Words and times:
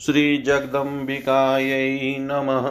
श्रीजगदम्बिकायै 0.00 2.16
नमः। 2.20 2.68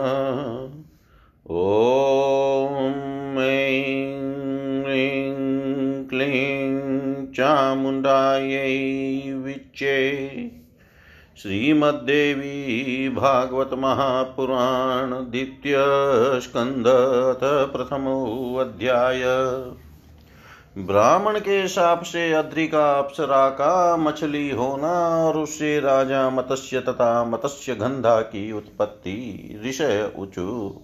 ॐ 1.56 3.42
ऐं 3.42 6.08
क्लीं 6.08 7.32
चामुण्डायै 7.32 9.32
विच्चे 9.32 10.50
श्रीमद्देवी 11.36 13.08
भागवत 13.08 13.70
महापुराण 13.74 15.10
द्वितीयस्कन्धत 15.10 17.72
प्रथमोऽध्याय। 17.76 19.22
ब्राह्मण 20.86 21.38
के 21.38 21.68
साप 21.68 22.02
से 22.02 22.32
अद्रिका 22.32 22.92
अप्सरा 22.92 23.48
का 23.48 23.96
मछली 23.96 24.50
होना 24.50 25.24
और 25.26 25.36
उससे 25.36 25.80
राजा 25.80 26.30
मत्स्य 26.30 26.80
तथा 26.80 27.24
मत्स्य 27.24 27.74
गंधा 27.74 28.20
की 28.20 28.52
उत्पत्ति। 28.52 29.60
ऋषय 29.66 30.12
ऊचु। 30.16 30.80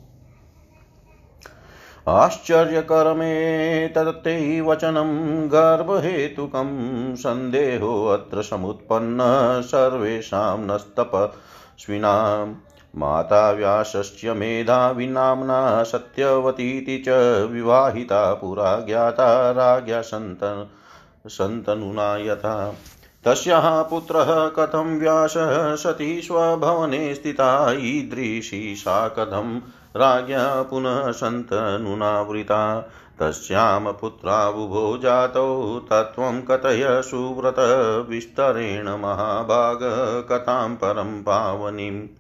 आश्चर्यकरमे 2.08 3.88
तत्ते 3.88 4.60
वचनं 4.60 5.48
गर्भहेतुकं 5.48 6.68
सन्देहोऽत्र 7.16 8.42
समुत्पन्न 8.42 9.18
सर्वेषां 9.62 10.58
नस्तपस्विनाम् 10.58 12.54
माता 12.98 13.50
व्यासस्य 13.50 14.32
मेधाविनाम्ना 14.32 15.82
सत्यवतीति 15.82 17.04
च 17.08 17.08
विवाहिता 17.52 18.34
पुरा 18.34 18.76
ज्ञाता 18.76 19.50
राज्ञा 19.50 20.00
सन्तन 20.00 20.66
सन्तनुना 21.26 22.16
यथा। 22.16 22.74
तस्याः 23.24 23.82
पुत्रः 23.82 24.48
कथं 24.48 25.00
व्यासः 25.00 25.74
सती 25.74 26.22
स्वभवने 26.22 27.14
स्थिता? 27.14 27.72
ईदृशी 27.72 28.74
सा 28.76 29.08
कथं? 29.08 29.58
राज्ञा 29.96 30.62
पुनः 30.62 31.12
सन्तनुनावृता 31.12 32.90
तस्यां 33.20 33.92
पुत्राबुभो 33.92 34.98
जातौ, 34.98 35.80
तत्त्वं 35.90 36.42
कथय 36.42 37.02
सुव्रतविस्तरेण 37.04 38.88
महाभाग 38.88 39.78
कथां 40.32 40.74
परं 40.74 41.22
पावनीम्। 41.22 42.15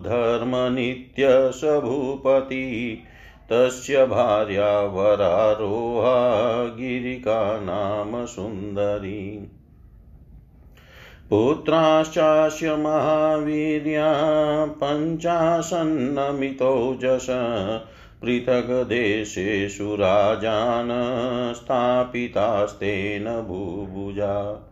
धर्मनित्यस 0.05 1.61
भूपति, 1.65 3.03
तस्य 3.53 4.07
भार्या 4.07 4.81
वरारोहा 4.81 6.65
गिरिका 6.65 7.61
नाम 7.61 8.27
सुन्दरी। 8.27 9.58
पुत्राश्चास्य 11.31 12.77
महावीर्या 12.77 14.15
पञ्चाशन्नमितौजस 14.67 17.27
पृथग्देशेषु 18.23 19.95
राजान् 19.95 21.55
स्थापितास्तेन 21.55 23.25
भूभुजा। 23.25 24.65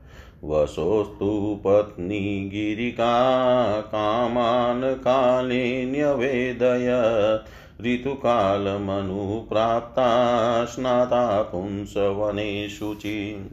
वसोस्तु 0.44 1.60
पत्नी 1.66 2.48
गिरिका 2.48 3.80
कामान् 3.80 4.94
काले 4.94 5.86
न्यवेदयत् 5.86 7.86
ऋतुकालमनुप्राप्ता 7.86 10.64
स्नाता 10.64 11.42
पुंसवने 11.42 12.68
शुचि 12.68 13.50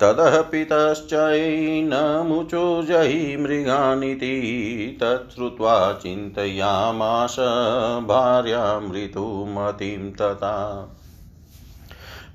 ततः 0.00 0.40
पितश्चैनमुचो 0.40 2.82
जहि 2.82 3.36
मृगानिति 3.36 4.98
तच्छ्रुत्वा 5.02 5.92
चिन्तयामास 5.92 7.36
भार्यामृतुमतिं 8.04 10.12
तथा। 10.12 10.88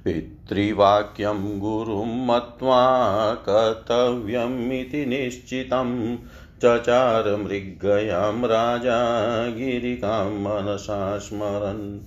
पितृवाक्यं 0.05 1.59
गुरुं 1.59 2.25
मत्वा 2.25 3.33
कर्तव्यमिति 3.33 5.05
निश्चितं 5.05 6.17
चचार 6.65 7.35
मृगयां 7.35 8.45
राजा 8.45 9.47
गिरिकां 9.47 10.31
मनसा 10.31 11.17
स्मरन्। 11.17 11.99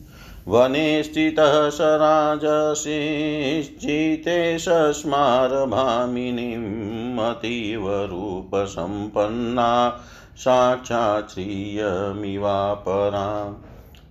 वने 0.48 1.02
स्थितः 1.02 1.70
स 1.70 1.78
राजसिश्चिते 1.80 4.58
सस्मारभामिनीम् 4.58 7.18
अतीव 7.18 7.90
रूपसम्पन्ना 7.90 10.00
साक्षात् 10.36 11.30
श्रियमिवापराम् 11.30 13.54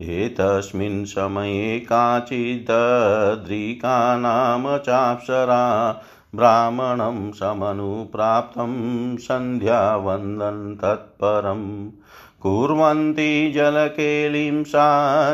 एतस्मिन् 0.00 1.04
समये 1.04 1.80
काचिदद्रिका 1.80 4.16
नाम 4.16 4.78
चाप्सरा 4.78 5.92
ब्राह्मणं 6.34 7.30
समनुप्राप्तं 7.32 8.72
सन्ध्यावन्दन् 9.16 10.76
तत्परम् 10.76 11.90
कुर्वन्ति 12.42 13.52
जलकेलिं 13.54 14.62
सा 14.64 14.84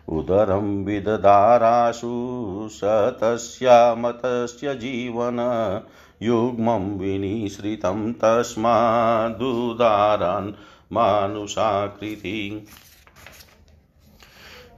उदरं 0.10 0.86
विदधारासु 0.86 2.68
स 2.72 3.13
तस्यामतस्य 3.24 4.75
जीवन, 4.75 5.81
युग्मं 6.24 7.00
विनिश्रितं 7.00 8.13
तस्मादुदारान् 8.13 10.54
मानुषाकृति 10.94 12.66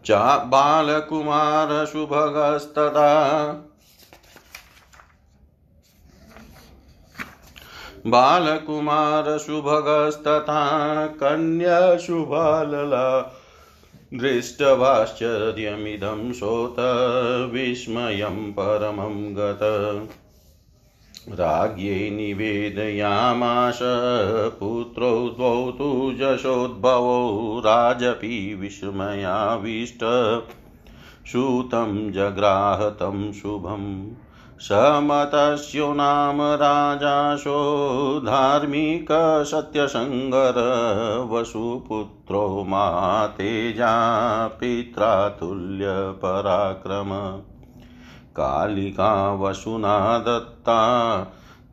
च 0.08 0.42
बालकुमारशुभगस्तदा 0.46 1.64
बालकुमारशुभगस्तथा 8.08 11.08
कन्याशुभालला 11.08 13.34
दृष्टवाश्चर्यमिदं 14.14 16.34
सोत 16.34 16.76
विस्मयं 17.54 18.52
परमं 18.52 19.34
गत। 19.38 19.60
राज्ञे 21.32 22.10
निवेदयामास 22.10 23.80
पुत्रौ 24.60 25.12
द्वौ 25.12 25.72
तु 25.72 26.14
जशोद्भवौ, 26.20 27.60
राजपि 27.60 28.58
विस्मयाविष्ट। 28.62 30.00
सूतं 31.28 32.12
जग्राहतं 32.12 33.32
शुभम् 33.32 34.08
समतस्यो 34.60 35.94
नाम 35.94 36.42
राजाशो 36.42 37.58
धार्मिकसत्यसङ्गर 38.26 39.18
वसुपुत्रो 41.32 42.66
मातेजा, 42.68 43.90
पित्रा 44.48 45.30
तुल्यपराक्रम। 45.30 47.10
कालिका 48.38 49.34
वसुना 49.34 50.18
दत्ता, 50.18 51.20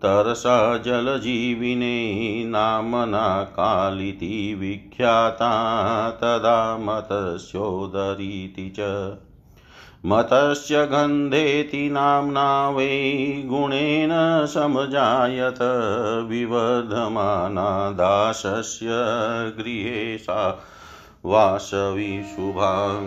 तरसा 0.03 0.79
जलजीविने 0.79 2.45
नामना 2.47 3.43
कालिति 3.43 4.57
विख्याता, 4.61 5.51
तदा 6.11 6.79
मतस्योदरीति 6.81 8.75
च। 8.79 8.81
मतस्य 10.07 10.87
गन्धेति 10.87 11.91
नाम्ना 11.91 12.71
वै 12.71 13.43
गुणेन 13.47 14.11
समजायत, 14.47 15.59
विवर्धमाना 16.31 17.91
दासस्य 17.91 18.87
गृहे 19.59 20.19
सा 20.19 20.65
वासवी 21.25 22.23
शुभा 22.23 23.01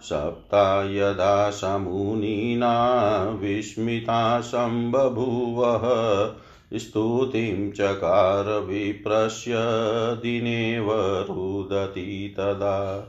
सप्ता 0.00 0.82
यदा 0.82 1.50
समुनीना 1.50 2.76
विस्मिता 3.30 4.40
सम्बभूवः। 4.40 5.80
स्तुतिं 6.78 7.70
चकार 7.70 8.60
विप्रस्य 8.60 9.54
दिनेव 10.22 10.92
रुदति 11.30 12.34
तदा। 12.36 13.08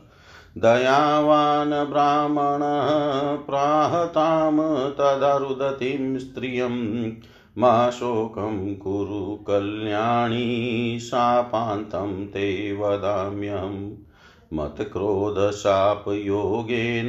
दयावान् 0.58 1.90
ब्राह्मणः 1.90 2.88
प्राहतां 3.36 4.52
तदा 4.92 5.38
रुदतीं 5.38 6.18
स्त्रियं। 6.18 7.12
मा 7.58 7.90
शोकं 7.90 8.76
कुरु 8.76 9.36
कल्याणी 9.36 11.00
शापान्तं 11.00 12.26
ते 12.26 12.74
वदाम्यहम्। 12.74 13.94
मतक्रोधशापयोगेन 14.54 17.08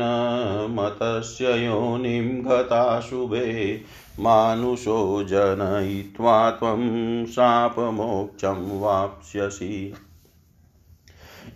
मतस्य 0.70 1.66
योनिं 1.66 2.44
गता 2.44 3.00
शुभे 3.00 3.80
मानुषो 4.20 5.24
जनयित्वा 5.24 6.50
त्वं 6.50 7.26
शापमोक्षं 7.26 8.80
वाप्स्यसि। 8.80 9.94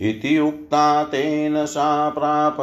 इति 0.01 0.39
उक्ता 0.39 1.05
तेन 1.05 1.67
सा 1.67 2.11
प्राप 2.11 2.57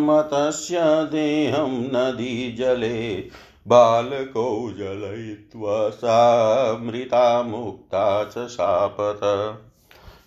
मतस्य 0.00 1.08
देहं 1.12 1.68
नदीजले 1.68 3.24
बालकौ 3.68 4.72
जलयित्वा 4.78 5.88
सा 5.88 6.78
मृता 6.78 7.42
मुक्ता 7.42 8.24
च 8.24 8.46
शापत। 8.46 9.20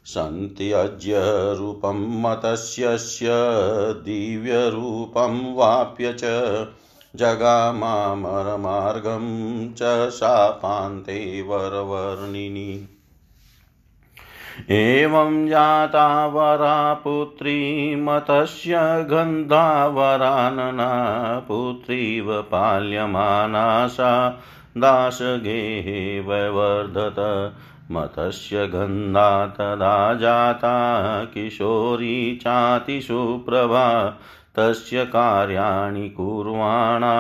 सन्त्यज्य 0.08 1.14
रूपं 1.58 2.22
मतस्यस्य 2.22 3.28
दिव्यरूपं 4.06 5.56
वाप्य 5.56 6.14
च 6.14 6.24
जगामामरमार्गं 7.16 8.14
च 9.74 10.10
शापान्ते 10.10 11.42
वरवर्णिनि। 11.42 12.88
एवं 14.70 15.48
जाता 15.48 16.28
वरा 16.28 16.94
पुत्री 16.94 17.96
मतस्य 17.96 18.78
गन्धावरानना 19.10 20.90
पुत्रीव 21.48 22.42
पाल्यमाना 22.42 23.88
सा 23.88 24.30
दासगेहे 24.78 26.20
वैवर्धत 26.20 27.20
मतस्य 27.92 28.68
गन्धा 28.68 29.48
तदा 29.48 30.14
जाता 30.14 30.74
किशोरी 31.26 32.36
चातिसुप्रभा 32.36 34.10
तस्य 34.56 35.06
कार्याणि 35.06 36.10
कुर्वाणा 36.10 37.14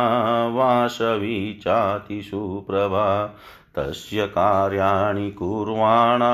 वासवी 0.47 1.53
चातिसुप्रभा 1.63 3.25
तस्य 3.75 4.25
कार्याणि 4.27 5.31
कुर्वाणा 5.31 6.31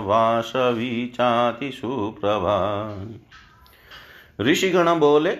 वासवी 0.00 1.06
चातिसुप्रभा 1.06 2.58
ऋषिगण 4.40 4.98
बोले, 4.98 5.30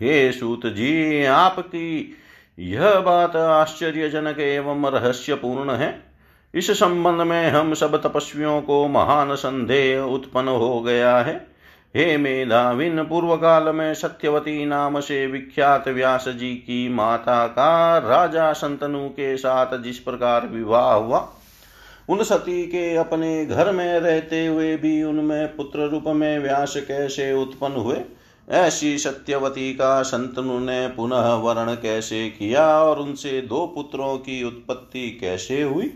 हे 0.00 0.32
सूत 0.32 0.66
जी, 0.66 1.24
आपकी 1.24 2.16
यह 2.58 3.00
बात 3.00 3.36
आश्चर्यजनक 3.36 4.38
एवं 4.38 4.90
रहस्यपूर्ण 4.90 5.70
है। 5.70 6.13
इस 6.54 6.70
संबंध 6.70 7.20
में 7.20 7.50
हम 7.50 7.74
सब 7.74 7.96
तपस्वियों 8.02 8.60
को 8.62 8.86
महान 8.88 9.34
संदेह 9.34 10.00
उत्पन्न 10.00 10.48
हो 10.48 10.80
गया 10.80 11.16
है। 11.18 11.34
हे 11.94 12.16
मेधाविन 12.16 13.02
पूर्व 13.04 13.34
काल 13.36 13.74
में 13.74 13.94
सत्यवती 13.94 14.64
नाम 14.66 15.00
से 15.00 15.26
विख्यात 15.26 15.88
व्यास 15.88 16.28
जी 16.28 16.54
की 16.54 16.88
माता 16.88 17.46
का 17.46 17.98
राजा 17.98 18.52
संतनु 18.52 19.08
के 19.08 19.36
साथ 19.36 19.78
जिस 19.78 19.98
प्रकार 19.98 20.46
विवाह 20.46 20.92
हुआ, 20.94 21.28
उन 22.08 22.22
सती 22.22 22.62
के 22.62 22.94
अपने 22.96 23.46
घर 23.46 23.72
में 23.72 24.00
रहते 24.00 24.46
हुए 24.46 24.76
भी 24.76 25.02
उनमें 25.02 25.56
पुत्र 25.56 25.88
रूप 25.88 26.04
में 26.06 26.38
व्यास 26.38 26.76
कैसे 26.88 27.32
उत्पन्न 27.32 27.74
हुए, 27.74 28.00
ऐसी 28.48 28.98
सत्यवती 28.98 29.72
का 29.72 30.02
संतनु 30.02 30.58
ने 30.58 30.86
पुनः 30.88 31.32
वर्ण 31.34 31.74
कैसे 31.74 32.28
किया 32.30 32.66
और 32.78 32.98
उनसे 32.98 33.40
दो 33.40 33.66
पुत्रों 33.66 34.16
की 34.18 34.42
उत्पत्ति 34.44 35.10
कैसे 35.20 35.62
हुई 35.62 35.92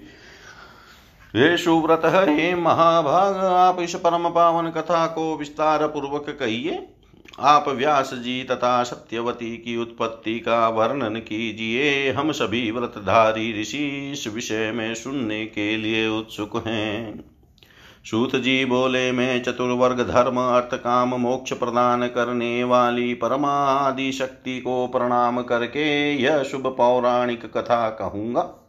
हे 1.37 1.57
सुव्रत 1.57 2.03
हे 2.05 2.55
महाभाग, 2.55 3.37
आप 3.37 3.81
इस 3.81 3.95
परम 3.95 4.29
पावन 4.29 4.71
कथा 4.71 5.07
को 5.07 5.37
विस्तार 5.37 5.87
पूर्वक 5.87 6.27
कहिए। 6.41 6.89
आप 7.41 7.69
व्यास 7.69 8.15
जी 8.15 8.45
तथा 8.45 8.83
सत्यवती 8.83 9.57
की 9.57 9.77
उत्पत्ति 9.77 10.39
का 10.39 10.69
वर्णन 10.69 11.17
कीजिए। 11.17 12.13
हम 12.13 12.33
सभी 12.33 12.71
व्रतधारी 12.71 13.61
ऋषि 13.61 14.11
इस 14.13 14.27
विषय 14.35 14.73
में 14.73 14.95
सुनने 14.95 15.47
के 15.47 15.77
लिए 15.77 16.09
उत्सुक 16.09 16.67
हैं। 16.67 17.25
सूत 18.05 18.37
जी 18.37 18.65
बोले, 18.65 19.13
मैं 19.13 19.43
चतुर्वर्ग 19.43 20.01
धर्म, 20.01 20.41
अर्थ 20.41 20.75
काम, 20.75 21.15
मोक्ष 21.15 21.53
प्रदान 21.53 22.07
करने 22.07 22.65
वाली 22.65 23.15
परमादि 23.15 24.13
शक्ति 24.13 24.61
को 24.61 24.87
प्रणाम 24.87 25.43
करके 25.43 26.15
यह 26.15 26.43
शुभ 26.43 26.67
पौराणिक 26.67 27.47
कथा 27.47 27.89
कहूँगा। 27.91 28.65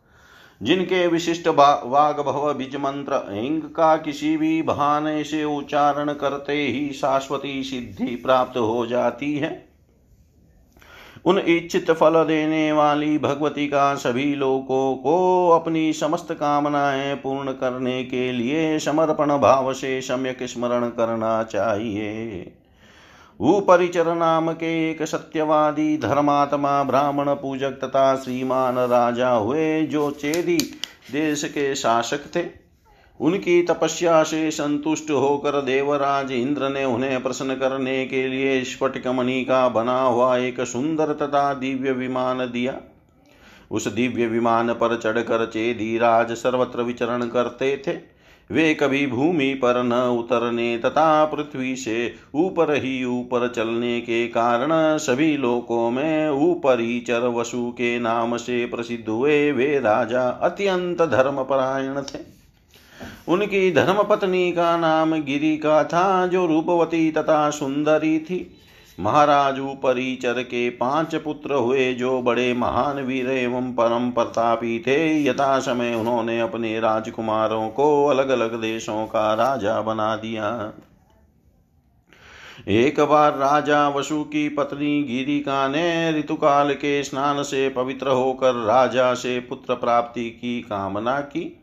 जिनके 0.62 1.08
विशिष्ट 1.08 1.48
वाग 1.48 2.20
भव 2.20 2.54
बीज 2.54 2.76
मंत्र 2.76 3.22
हिंग 3.32 3.62
का 3.62 3.98
किसी 3.98 4.38
भी 4.38 4.62
बहाने 4.62 5.24
से 5.24 5.44
उच्चारण 5.44 6.14
करते 6.14 6.54
ही 6.54 6.90
शाश्वती 6.94 7.64
सिद्धि 7.64 8.16
प्राप्त 8.16 8.58
हो 8.58 8.86
जाती 8.86 9.36
है। 9.36 9.70
उन 11.26 11.40
इच्छित 11.40 11.92
फल 11.92 12.24
देने 12.24 12.72
वाली 12.72 13.18
भगवती 13.18 13.68
का 13.68 13.96
सभी 13.96 14.36
लोगों 14.36 14.96
को 14.96 15.50
अपनी 15.50 15.94
समस्त 15.94 16.32
कामनाएँ 16.32 17.16
पूर्ण 17.16 17.52
करने 17.52 18.04
के 18.04 18.32
लिए 18.32 18.80
समर्पण 18.80 19.38
भाव 19.38 19.74
से 19.74 20.02
सम्यक 20.02 20.44
स्मरण 20.44 20.90
करना 20.90 21.44
चाहिए। 21.44 22.54
उपरिचर 23.40 24.16
नाम 24.16 24.52
के 24.54 24.92
एक 24.92 25.04
सत्यवादी 25.04 25.98
धर्मात्मा 25.98 26.84
ब्राह्मण 26.84 27.34
पूजक 27.34 27.72
तथा 27.72 28.16
श्रीमान 28.16 28.78
राजा 28.78 29.30
हुए 29.30 29.82
जो 29.82 30.12
चेदी 30.12 30.58
देश 31.12 31.44
के 31.44 31.76
शासक 31.76 32.26
थे। 32.36 32.44
उनकी 33.20 33.62
तपस्या 33.62 34.24
से 34.24 34.52
संतुष्ट 34.52 35.12
होकर 35.12 35.62
देवराज 35.62 36.32
इंद्र 36.32 36.70
ने 36.70 36.86
उन्हें 36.86 37.24
प्रसन्न 37.24 37.56
करने 37.56 38.06
के 38.06 38.28
लिए 38.28 38.64
स्फटिकमणि 38.64 39.44
का 39.44 39.68
बना 39.70 40.02
हुआ 40.02 40.38
एक 40.38 40.62
सुंदर 40.62 41.14
तथा 41.14 41.54
दिव्य 41.54 41.92
विमान 41.92 42.38
दिया। 42.38 42.78
उस 43.72 43.88
दिव्य 43.88 44.28
विमान 44.28 44.74
पर 44.74 44.98
चढ़कर 44.98 45.46
चेदी 45.46 45.98
राज 45.98 46.32
सर्वत्र 46.32 46.82
विचरण 46.82 47.28
करते 47.28 47.76
थे। 47.88 48.19
वे 48.52 48.74
कभी 48.74 49.08
भूमि 49.08 49.54
पर 49.54 49.84
न 49.84 49.94
उतरने 49.94 50.78
तथा 50.78 51.26
पृथ्वी 51.26 51.76
से 51.76 52.14
ऊपर 52.36 52.74
ही 52.76 53.06
ऊपर 53.06 53.48
चलने 53.48 54.02
के 54.02 54.28
कारण 54.28 54.98
सभी 54.98 55.38
लोकों 55.38 55.92
में 55.92 56.30
ऊपरी 56.30 57.00
चर 57.00 57.20
वसु 57.20 57.72
के 57.72 58.00
नाम 58.00 58.38
से 58.38 58.66
प्रसिद्ध 58.66 59.10
हुए 59.10 59.52
वे 59.52 59.80
राजा 59.80 60.30
अत्यंत 60.30 61.02
धर्मपरायण 61.02 62.02
थे। 62.02 62.40
उनकी 63.28 63.72
धर्म 63.72 64.04
पत्नी 64.04 64.52
का 64.52 64.78
नाम 64.78 65.14
गिरी 65.14 65.58
का 65.58 65.84
था, 65.84 66.28
जो 66.28 66.46
रूपवती 66.46 67.12
तथा 67.12 67.50
सुंदरी 67.50 68.20
थी। 68.20 68.56
महाराज 69.00 69.56
परिचर 69.60 70.42
के 70.44 70.70
पाँच 70.70 71.16
पुत्र 71.16 71.54
हुए 71.54 71.94
जो 71.94 72.22
बड़े 72.22 72.54
महान 72.54 73.00
वीर 73.00 73.30
एवं 73.30 73.72
परम 73.72 74.10
प्रतापी 74.12 74.80
थे। 74.80 75.24
यथा 75.24 75.60
समय 75.60 75.94
उन्होंने 75.96 76.40
अपने 76.40 76.80
राजकुमारों 76.80 77.70
को 77.70 78.06
अलग 78.06 78.30
अलग 78.30 78.62
देशों 78.62 79.06
का 79.06 79.34
राजा 79.34 79.82
बना 79.82 80.16
दिया। 80.16 80.74
एक 82.68 83.00
बार 83.00 83.38
राजा 83.38 83.88
वसु 83.90 84.24
की 84.24 84.48
पत्नी 84.50 85.04
गिरिका 85.04 85.68
ने 85.68 86.20
ऋतुकाल 86.20 86.74
के 86.74 87.04
स्नान 87.04 87.44
से 87.44 87.70
पवित्र 87.70 88.08
होकर 88.08 88.56
राजा 88.56 89.14
से 89.14 89.40
पुत्र 89.40 89.76
प्राप्ति 89.76 90.30
की 90.30 90.60
कामना 90.62 91.20
की। 91.20 91.62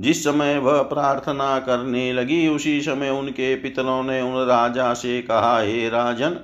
जिस 0.00 0.24
समय 0.24 0.58
वह 0.58 0.82
प्रार्थना 0.82 1.58
करने 1.58 2.12
लगी, 2.12 2.48
उसी 2.48 2.80
समय 2.80 3.10
उनके 3.10 3.54
पितरों 3.54 4.02
ने 4.02 4.20
उन 4.20 4.46
राजा 4.46 4.92
से 4.94 5.20
कहा, 5.22 5.58
हे 5.60 5.88
राजन 5.88 6.40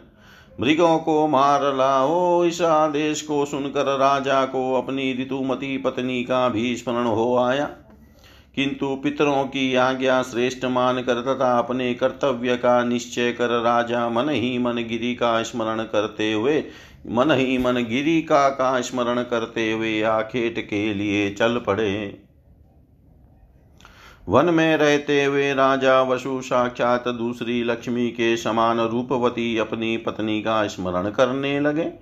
मृगों 0.61 0.99
को 0.99 1.29
मार 1.29 1.77
लाओ, 1.77 2.45
इस 2.45 2.63
आदेश 2.63 3.23
को 3.23 3.45
सुनकर 3.45 3.99
राजा 3.99 4.45
को 4.45 4.75
अपनी 4.75 5.23
ऋतुमती 5.23 5.79
पत्नी 5.79 6.25
का 6.25 6.49
भी 6.49 6.77
स्मरण 6.77 7.05
हो 7.05 7.37
आया। 7.37 7.65
किंतु 8.55 8.97
पितरों 8.97 9.45
की 9.45 9.75
आज्ञा 9.75 10.23
श्रेष्ठ 10.23 10.65
मान 10.65 11.03
कर 11.03 11.15
तथा 11.15 11.59
अपने 11.59 11.95
कर्तव्य 11.95 12.57
का 12.57 12.85
निश्चय 12.85 13.33
कर 13.33 13.49
राजा 13.63 14.09
मन 14.09 14.29
ही 14.29 14.59
मन 14.59 14.75
गिरी 14.75 15.15
का 15.15 15.43
स्मरण 15.43 15.83
करते 15.83 16.33
हुए, 16.33 16.65
मन 17.07 17.31
ही 17.31 17.59
मन 17.59 17.85
गिरी 17.85 18.23
का 18.23 18.49
का 18.49 18.81
स्मरण 18.81 19.23
करते 19.23 19.73
हुए 19.73 20.03
आखेट 20.03 20.71
के 20.71 20.95
लिए 20.95 21.31
चल 21.31 21.59
पड़े। 21.59 22.24
वन 24.29 24.55
में 24.55 24.77
रहते 24.77 25.25
हुए 25.25 25.55
राजा 25.55 26.03
वसु 26.03 26.41
साक्षात 26.43 27.09
दूसरी 27.09 27.65
लक्ष्मी 27.65 28.09
के 28.09 28.37
समान 28.37 28.81
रूपवती 28.81 29.59
अपनी 29.59 29.97
पत्नी 29.97 30.43
का 30.43 30.67
स्मरण 30.67 31.11
करने 31.11 31.61
लगे। 31.61 31.93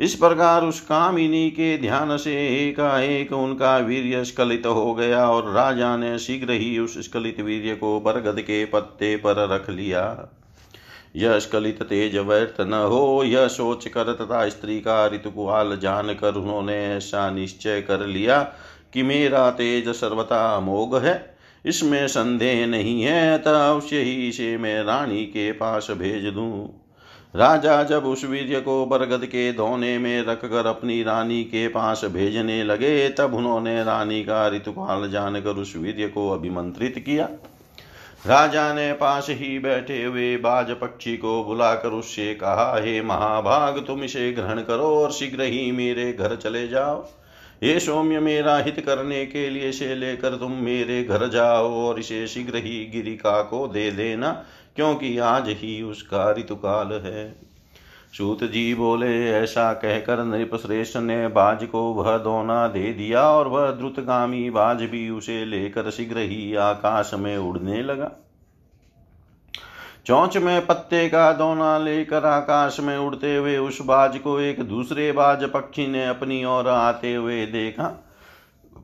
इस 0.00 0.14
प्रकार 0.14 0.64
उस 0.64 0.80
कामिनी 0.80 1.50
के 1.50 1.78
ध्यान 1.78 2.16
से 2.16 2.34
एकाएक 2.68 3.32
उनका 3.32 3.76
वीर्य 3.78 4.24
स्खलित 4.24 4.66
हो 4.66 4.94
गया 4.94 5.28
और 5.28 5.52
राजा 5.52 5.96
ने 5.96 6.18
शीघ्र 6.18 6.50
ही 6.50 6.78
उस 6.78 6.98
स्खलित 6.98 7.40
वीर्य 7.40 7.74
को 7.74 8.00
बरगद 8.00 8.40
के 8.40 8.64
पत्ते 8.64 9.16
पर 9.16 9.48
रख 9.48 9.70
लिया। 9.70 10.32
यह 11.16 11.38
स्खलित 11.38 11.82
तेज 11.82 12.16
व्यर्थ 12.16 12.60
न 12.60 12.72
हो, 12.72 13.22
यह 13.24 13.48
सोच 13.48 13.88
कर 13.88 14.12
तथा 14.12 14.48
स्त्री 14.48 14.80
का 14.80 15.06
ऋतुकुआल 15.06 15.78
जान 15.82 16.14
कर 16.14 16.34
उन्होंने 16.34 16.96
ऐसा 16.96 17.30
निश्चय 17.30 17.80
कर 17.80 18.06
लिया 18.06 18.42
कि 18.94 19.02
मेरा 19.02 19.50
तेज 19.50 19.88
सर्वथा 19.88 20.56
अमोघ 20.56 20.96
है। 20.96 21.33
इसमें 21.64 22.06
संदेह 22.08 22.66
नहीं 22.66 23.02
है 23.02 23.38
अतः 23.38 23.68
अवश्य 23.70 23.98
ही 23.98 24.28
इसे 24.28 24.56
मैं 24.56 24.82
रानी 24.84 25.24
के 25.24 25.52
पास 25.52 25.86
भेज 25.90 26.26
दूँ। 26.26 26.80
राजा 27.36 27.82
जब 27.82 28.04
उस 28.04 28.24
वीर्य 28.24 28.60
को 28.60 28.84
बरगद 28.86 29.24
के 29.26 29.52
धोने 29.52 29.98
में 29.98 30.22
रखकर 30.22 30.66
अपनी 30.66 31.02
रानी 31.02 31.42
के 31.44 31.66
पास 31.68 32.04
भेजने 32.04 32.62
लगे, 32.64 33.08
तब 33.08 33.34
उन्होंने 33.34 33.82
रानी 33.84 34.22
का 34.24 34.48
ऋतुकाल 34.48 35.10
जानकर 35.10 35.50
उस 35.50 35.76
वीर्य 35.76 36.08
को 36.08 36.30
अभिमंत्रित 36.30 36.98
किया। 36.98 37.28
राजा 38.26 38.72
ने 38.74 38.92
पास 38.92 39.26
ही 39.30 39.58
बैठे 39.58 40.02
हुए 40.04 40.36
बाज 40.36 40.70
पक्षी 40.70 41.16
को 41.16 41.44
बुलाकर 41.44 41.88
उससे 41.88 42.34
कहा, 42.34 42.72
हे 42.80 43.02
महाभाग, 43.02 43.84
तुम 43.86 44.04
इसे 44.04 44.32
ग्रहण 44.32 44.60
करो 44.60 44.86
और 44.96 45.12
शीघ्र 45.12 45.42
ही 45.42 45.70
मेरे 45.72 46.12
घर 46.12 46.36
चले 46.36 46.66
जाओ। 46.68 47.08
ये 47.62 47.78
सौम्य 47.80 48.20
मेरा 48.20 48.56
हित 48.58 48.80
करने 48.80 49.24
के 49.26 49.48
लिए 49.50 49.68
इसे 49.68 49.94
लेकर 49.94 50.36
तुम 50.36 50.52
मेरे 50.52 51.02
घर 51.04 51.28
जाओ 51.28 51.70
और 51.80 51.98
इसे 51.98 52.26
शीघ्र 52.26 52.56
ही 52.56 52.84
गिरिका 52.86 53.40
को 53.42 53.66
दे 53.68 53.90
देना, 53.90 54.30
क्योंकि 54.76 55.18
आज 55.18 55.48
ही 55.48 55.82
उसका 55.82 56.30
ऋतुकाल 56.32 56.92
है। 57.04 57.32
सूत 58.12 58.44
जी 58.44 58.74
बोले, 58.74 59.30
ऐसा 59.30 59.72
कहकर 59.72 60.24
नृपश्रेष्ठ 60.24 60.96
ने 60.96 61.26
बाज 61.28 61.64
को 61.64 61.82
वह 61.92 62.16
दोना 62.18 62.66
दे 62.68 62.92
दिया 62.92 63.22
और 63.30 63.48
वह 63.48 63.70
द्रुतगामी 63.70 64.50
बाज 64.50 64.82
भी 64.82 65.08
उसे 65.10 65.44
लेकर 65.44 65.90
शीघ्र 65.90 66.18
ही 66.18 66.54
आकाश 66.54 67.10
में 67.14 67.36
उड़ने 67.36 67.82
लगा। 67.82 68.10
चौंच 70.06 70.36
में 70.36 70.66
पत्ते 70.66 71.08
का 71.08 71.32
दोना 71.32 71.76
लेकर 71.78 72.24
आकाश 72.24 72.80
में 72.80 72.96
उड़ते 72.98 73.36
हुए 73.36 73.56
उस 73.58 73.80
बाज 73.82 74.18
को 74.18 74.38
एक 74.40 74.60
दूसरे 74.62 75.10
बाज 75.12 75.44
पक्षी 75.44 75.86
ने 75.86 76.06
अपनी 76.06 76.44
ओर 76.44 76.68
आते 76.68 77.14
हुए 77.14 77.46
देखा। 77.46 77.86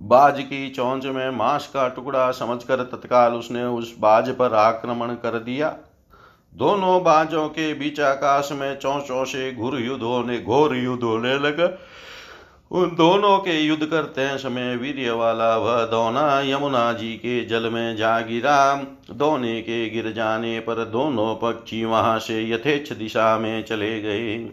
बाज 0.02 0.40
की 0.42 0.68
चौंच 0.70 1.04
में 1.06 1.30
मांस 1.30 1.66
का 1.66 1.88
टुकड़ा 1.88 2.30
समझकर 2.30 2.82
तत्काल 2.84 3.32
उसने 3.32 3.64
उस 3.64 3.94
बाज 3.98 4.30
पर 4.30 4.54
आक्रमण 4.54 5.14
कर 5.14 5.38
दिया। 5.38 5.76
दोनों 6.54 7.02
बाजों 7.02 7.48
के 7.48 7.72
बीच 7.74 8.00
आकाश 8.00 8.48
में 8.52 8.78
चौचों 8.78 9.24
से 9.24 9.52
घुर 9.52 9.78
युद्ध 9.80 10.02
होने 10.02 10.40
घोर 10.40 10.76
युद्ध 10.76 11.02
होने 11.04 11.38
लगा 11.38 11.66
उन 12.70 12.90
दोनों 12.96 13.38
के 13.38 13.60
युद्ध 13.60 13.86
करते 13.86 14.38
समय 14.38 14.76
वीर्य 14.76 15.10
वाला 15.10 15.56
वह 15.56 15.84
दोना 15.84 16.40
यमुना 16.40 16.92
जी 16.92 17.12
के 17.12 17.44
जल 17.44 17.68
में 17.70 17.96
जा 17.96 18.20
गिरा। 18.20 18.74
दोने 19.10 19.60
के 19.60 19.88
गिर 19.90 20.12
जाने 20.12 20.60
पर 20.60 20.84
दोनों 20.84 21.34
पक्षी 21.34 21.84
वहाँ 21.84 22.18
से 22.18 22.42
यथेच्छ 22.50 22.92
दिशा 22.92 23.38
में 23.38 23.64
चले 23.64 24.00
गए। 24.00 24.50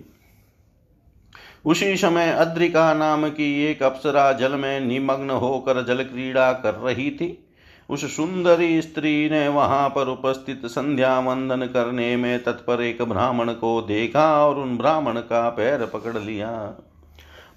उसी 1.65 1.97
समय 1.97 2.31
अद्रिका 2.31 2.93
नाम 2.93 3.29
की 3.29 3.65
एक 3.65 3.83
अप्सरा 3.83 4.31
जल 4.31 4.55
में 4.55 4.79
निमग्न 4.79 5.29
होकर 5.29 5.83
जल 5.85 6.03
क्रीड़ा 6.03 6.51
कर 6.53 6.73
रही 6.73 7.09
थी। 7.11 7.45
उस 7.89 8.15
सुंदरी 8.15 8.81
स्त्री 8.81 9.29
ने 9.29 9.47
वहाँ 9.47 9.89
पर 9.89 10.07
उपस्थित 10.07 10.65
संध्या 10.65 11.19
वंदन 11.19 11.65
करने 11.65 12.15
में 12.15 12.43
तत्पर 12.43 12.81
एक 12.81 13.01
ब्राह्मण 13.01 13.51
को 13.53 13.81
देखा 13.81 14.45
और 14.45 14.59
उन 14.59 14.77
ब्राह्मण 14.77 15.19
का 15.19 15.49
पैर 15.49 15.85
पकड़ 15.85 16.17
लिया। 16.17 16.51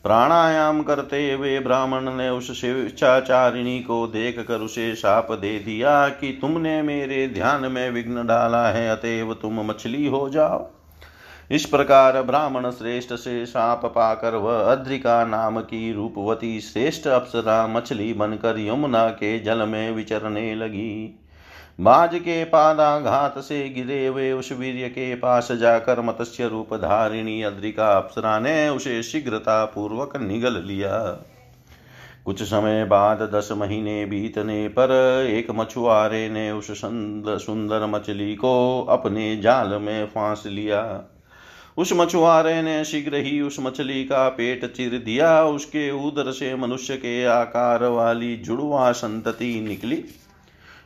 प्राणायाम 0.04 0.82
करते 0.82 1.32
हुए 1.32 1.58
ब्राह्मण 1.58 2.10
ने 2.12 2.28
उस 2.28 2.60
शिवचाचारिणी 2.60 3.78
को 3.80 4.06
देख 4.06 4.38
कर 4.48 4.54
उसे 4.54 4.94
शाप 4.94 5.32
दे 5.32 5.58
दिया 5.58 6.08
कि 6.08 6.38
तुमने 6.40 6.82
मेरे 6.82 7.28
ध्यान 7.28 7.72
में 7.72 7.90
विघ्न 7.90 8.26
डाला 8.26 8.68
है, 8.68 8.88
अतएव 8.88 9.34
तुम 9.34 9.60
मछली 9.60 10.06
हो 10.06 10.28
जाओ। 10.28 10.70
इस 11.50 11.66
प्रकार 11.66 12.22
ब्राह्मण 12.22 12.70
श्रेष्ठ 12.70 13.14
से 13.14 13.46
शाप 13.46 13.84
पाकर 13.84 14.34
वह 14.34 14.72
अद्रिका 14.72 15.24
नाम 15.24 15.60
की 15.60 15.92
रूपवती 15.92 16.60
श्रेष्ठ 16.60 17.06
अप्सरा 17.06 17.66
मछली 17.66 18.12
बनकर 18.12 18.58
यमुना 18.58 19.08
के 19.08 19.38
जल 19.38 19.66
में 19.66 19.90
विचरने 19.90 20.54
लगी। 20.54 21.18
बाज 21.78 22.14
के 22.14 22.44
पादाघात 22.44 23.38
से 23.38 23.68
गिरे 23.68 24.06
हुए 24.06 24.30
उस 24.32 24.50
वीर्य 24.52 24.88
के 24.88 25.14
पास 25.14 25.50
जाकर 25.52 26.00
मत्स्य 26.00 26.48
रूप 26.48 26.74
धारिणी 26.74 27.42
अद्रिका 27.42 27.92
अप्सरा 27.92 28.38
ने 28.38 28.68
उसे 28.68 29.02
शीघ्रता 29.02 29.64
पूर्वक 29.64 30.16
निगल 30.16 30.62
लिया। 30.62 30.98
कुछ 32.24 32.42
समय 32.42 32.84
बाद 32.84 33.22
दस 33.34 33.48
महीने 33.52 34.04
बीतने 34.06 34.68
पर 34.68 34.90
एक 35.30 35.50
मछुआरे 35.50 36.28
ने 36.28 36.50
उस 36.50 36.70
सुंदर 36.80 37.86
मछली 37.86 38.34
को 38.34 38.52
अपने 38.90 39.36
जाल 39.36 39.74
में 39.74 40.06
फांस 40.06 40.42
लिया। 40.46 40.82
उस 41.78 41.92
मछुआरे 41.92 42.60
ने 42.62 42.84
शीघ्र 42.84 43.16
ही 43.16 43.40
उस 43.40 43.56
मछली 43.60 44.04
का 44.04 44.28
पेट 44.28 44.72
चिर 44.72 44.98
दिया। 44.98 45.42
उसके 45.44 45.90
उदर 46.06 46.30
से 46.32 46.54
मनुष्य 46.56 46.96
के 46.96 47.24
आकार 47.24 47.84
वाली 47.84 48.36
जुड़वा 48.36 48.90
संतति 48.92 49.60
निकली। 49.60 50.04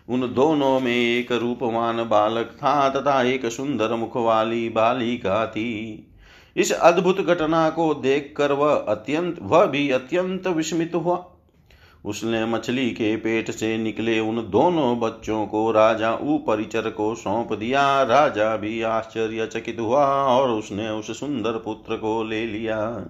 उन 0.09 0.21
दोनों 0.35 0.81
में 0.81 0.97
एक 0.97 1.33
रूपवान 1.33 2.09
बालक 2.09 2.47
था 2.47 2.89
तथा 2.89 3.23
एक 3.23 3.47
सुंदर 3.47 3.95
मुख 3.95 4.17
वाली 4.17 4.69
बालिका 4.69 5.47
थी। 5.47 6.07
इस 6.57 6.73
अद्भुत 6.73 7.21
घटना 7.21 7.71
को 7.71 7.95
देखकर 7.95 8.53
वह 8.53 8.75
अत्यंत, 8.75 9.39
वह 9.43 9.67
भी 9.67 9.91
अत्यंत 9.91 10.47
विस्मित 10.47 10.95
हुआ। 10.95 11.25
उसने 12.05 12.45
मछली 12.47 12.91
के 12.91 13.17
पेट 13.17 13.51
से 13.51 13.77
निकले 13.79 14.19
उन 14.21 14.37
दोनों 14.51 15.01
बच्चों 15.01 15.47
को 15.47 15.71
राजा 15.71 16.15
ऊपरिचर 16.15 16.91
को 16.91 17.15
सौंप 17.15 17.53
दिया। 17.53 18.03
राजा 18.03 18.57
भी 18.57 18.83
आश्चर्यचकित 18.83 19.81
हुआ 19.81 20.07
और 20.07 20.51
उसने 20.51 20.89
उस 20.89 21.21
सुंदर 21.21 21.53
पुत्र 21.53 21.97
को 21.97 22.23
ले 22.25 22.47
लिया। 22.47 23.07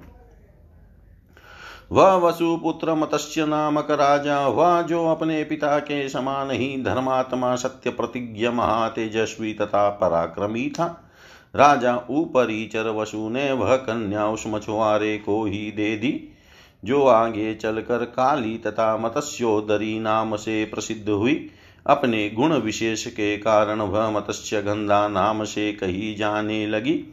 वह 1.93 2.15
वसुपुत्र 2.15 2.95
मत्स्य 2.95 3.47
नामक 3.47 3.91
राजा 3.91 4.47
वह 4.49 4.83
जो 4.83 5.07
अपने 5.07 5.45
पिता 5.45 5.79
के 5.79 6.09
समान 6.09 6.51
ही 6.51 6.83
धर्मात्मा 6.83 7.55
सत्य 7.57 7.91
प्रतिज्ञ 7.91 8.49
महातेजस्वी 8.49 9.55
तथा 9.55 9.89
पराक्रमी 9.91 10.69
था। 10.71 10.87
राजा 11.55 11.97
ऊपरीचर 12.11 12.91
वसु 12.91 13.29
ने 13.29 13.53
वह 13.53 13.77
कन्या 13.77 14.27
उस 14.27 14.45
मछुआरे 14.47 15.19
को 15.19 15.45
ही 15.45 15.71
दे 15.71 15.97
दी, 15.97 16.29
जो 16.85 17.07
आगे 17.07 17.55
चलकर 17.55 18.05
काली 18.05 18.59
तथा 18.59 18.97
मत्स्योदरी 18.97 19.99
नाम 20.01 20.37
से 20.37 20.65
प्रसिद्ध 20.65 21.09
हुई। 21.09 21.51
अपने 21.87 22.31
गुण 22.31 22.53
विशेष 22.53 23.07
के 23.07 23.37
कारण 23.37 23.81
वह 23.81 24.11
मत्स्य 24.11 24.63
गंधा 24.63 25.09
नाम 25.09 25.45
से 25.45 25.73
कही 25.73 26.15
जाने 26.15 26.67
लगी। 26.67 27.05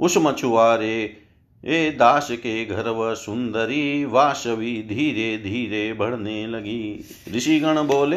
उस 0.00 0.14
मछुआरे 0.18 1.23
ए 1.66 1.90
दास 1.90 2.28
के 2.30 2.64
घर 2.64 2.88
व 2.88 3.14
सुंदरी 3.14 4.04
वासवी 4.04 4.82
धीरे 4.82 5.38
धीरे 5.38 5.92
बढ़ने 5.92 6.46
लगी। 6.46 7.04
ऋषिगण 7.36 7.82
बोले, 7.82 8.16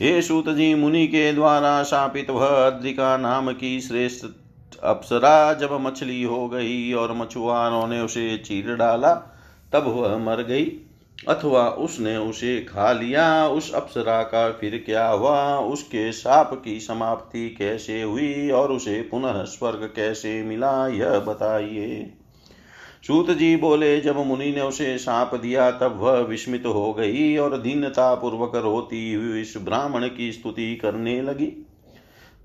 हे 0.00 0.22
सूत 0.22 0.48
जी 0.48 0.74
मुनि 0.74 1.06
के 1.06 1.32
द्वारा 1.32 1.82
शापित 1.82 2.30
वह 2.30 2.46
अद्रिका 2.46 3.16
नाम 3.16 3.52
की 3.52 3.80
श्रेष्ठ 3.80 4.26
अप्सरा 4.82 5.54
जब 5.54 5.72
मछली 5.72 6.22
हो 6.22 6.48
गई 6.48 6.92
और 6.92 7.12
मछुआरों 7.12 7.86
ने 7.86 8.00
उसे 8.00 8.38
चीर 8.38 8.76
डाला, 8.76 9.14
तब 9.72 9.84
वह 9.86 10.18
मर 10.18 10.42
गई। 10.42 10.64
अथवा 11.28 11.68
उसने 11.68 12.16
उसे 12.16 12.60
खा 12.60 12.92
लिया। 12.92 13.48
उस 13.48 13.74
अप्सरा 13.74 14.22
का 14.22 14.50
फिर 14.50 14.82
क्या 14.86 15.08
हुआ? 15.08 15.58
उसके 15.58 16.12
साप 16.12 16.62
की 16.64 16.80
समाप्ति 16.80 17.56
कैसे 17.58 18.02
हुई 18.02 18.50
और 18.50 18.72
उसे 18.72 19.02
पुनः 19.02 19.42
स्वर्ग 19.42 19.92
कैसे 19.96 20.42
मिला, 20.42 20.88
यह 20.88 21.18
बताइए। 21.18 22.17
सूत 23.08 23.30
जी 23.30 23.56
बोले, 23.56 24.00
जब 24.00 24.26
मुनि 24.26 24.52
ने 24.52 24.60
उसे 24.60 24.98
साप 24.98 25.34
दिया, 25.34 25.70
तब 25.70 25.98
वह 26.02 26.12
विस्मित 26.12 26.66
हो 26.66 26.92
गई 26.92 27.36
और 27.36 27.58
दीनता 27.58 28.14
पूर्वक 28.14 28.56
रोती 28.56 29.12
हुई 29.12 29.40
इस 29.40 29.54
ब्राह्मण 29.58 30.08
की 30.08 30.32
स्तुति 30.32 30.76
करने 30.76 31.22
लगी। 31.22 31.66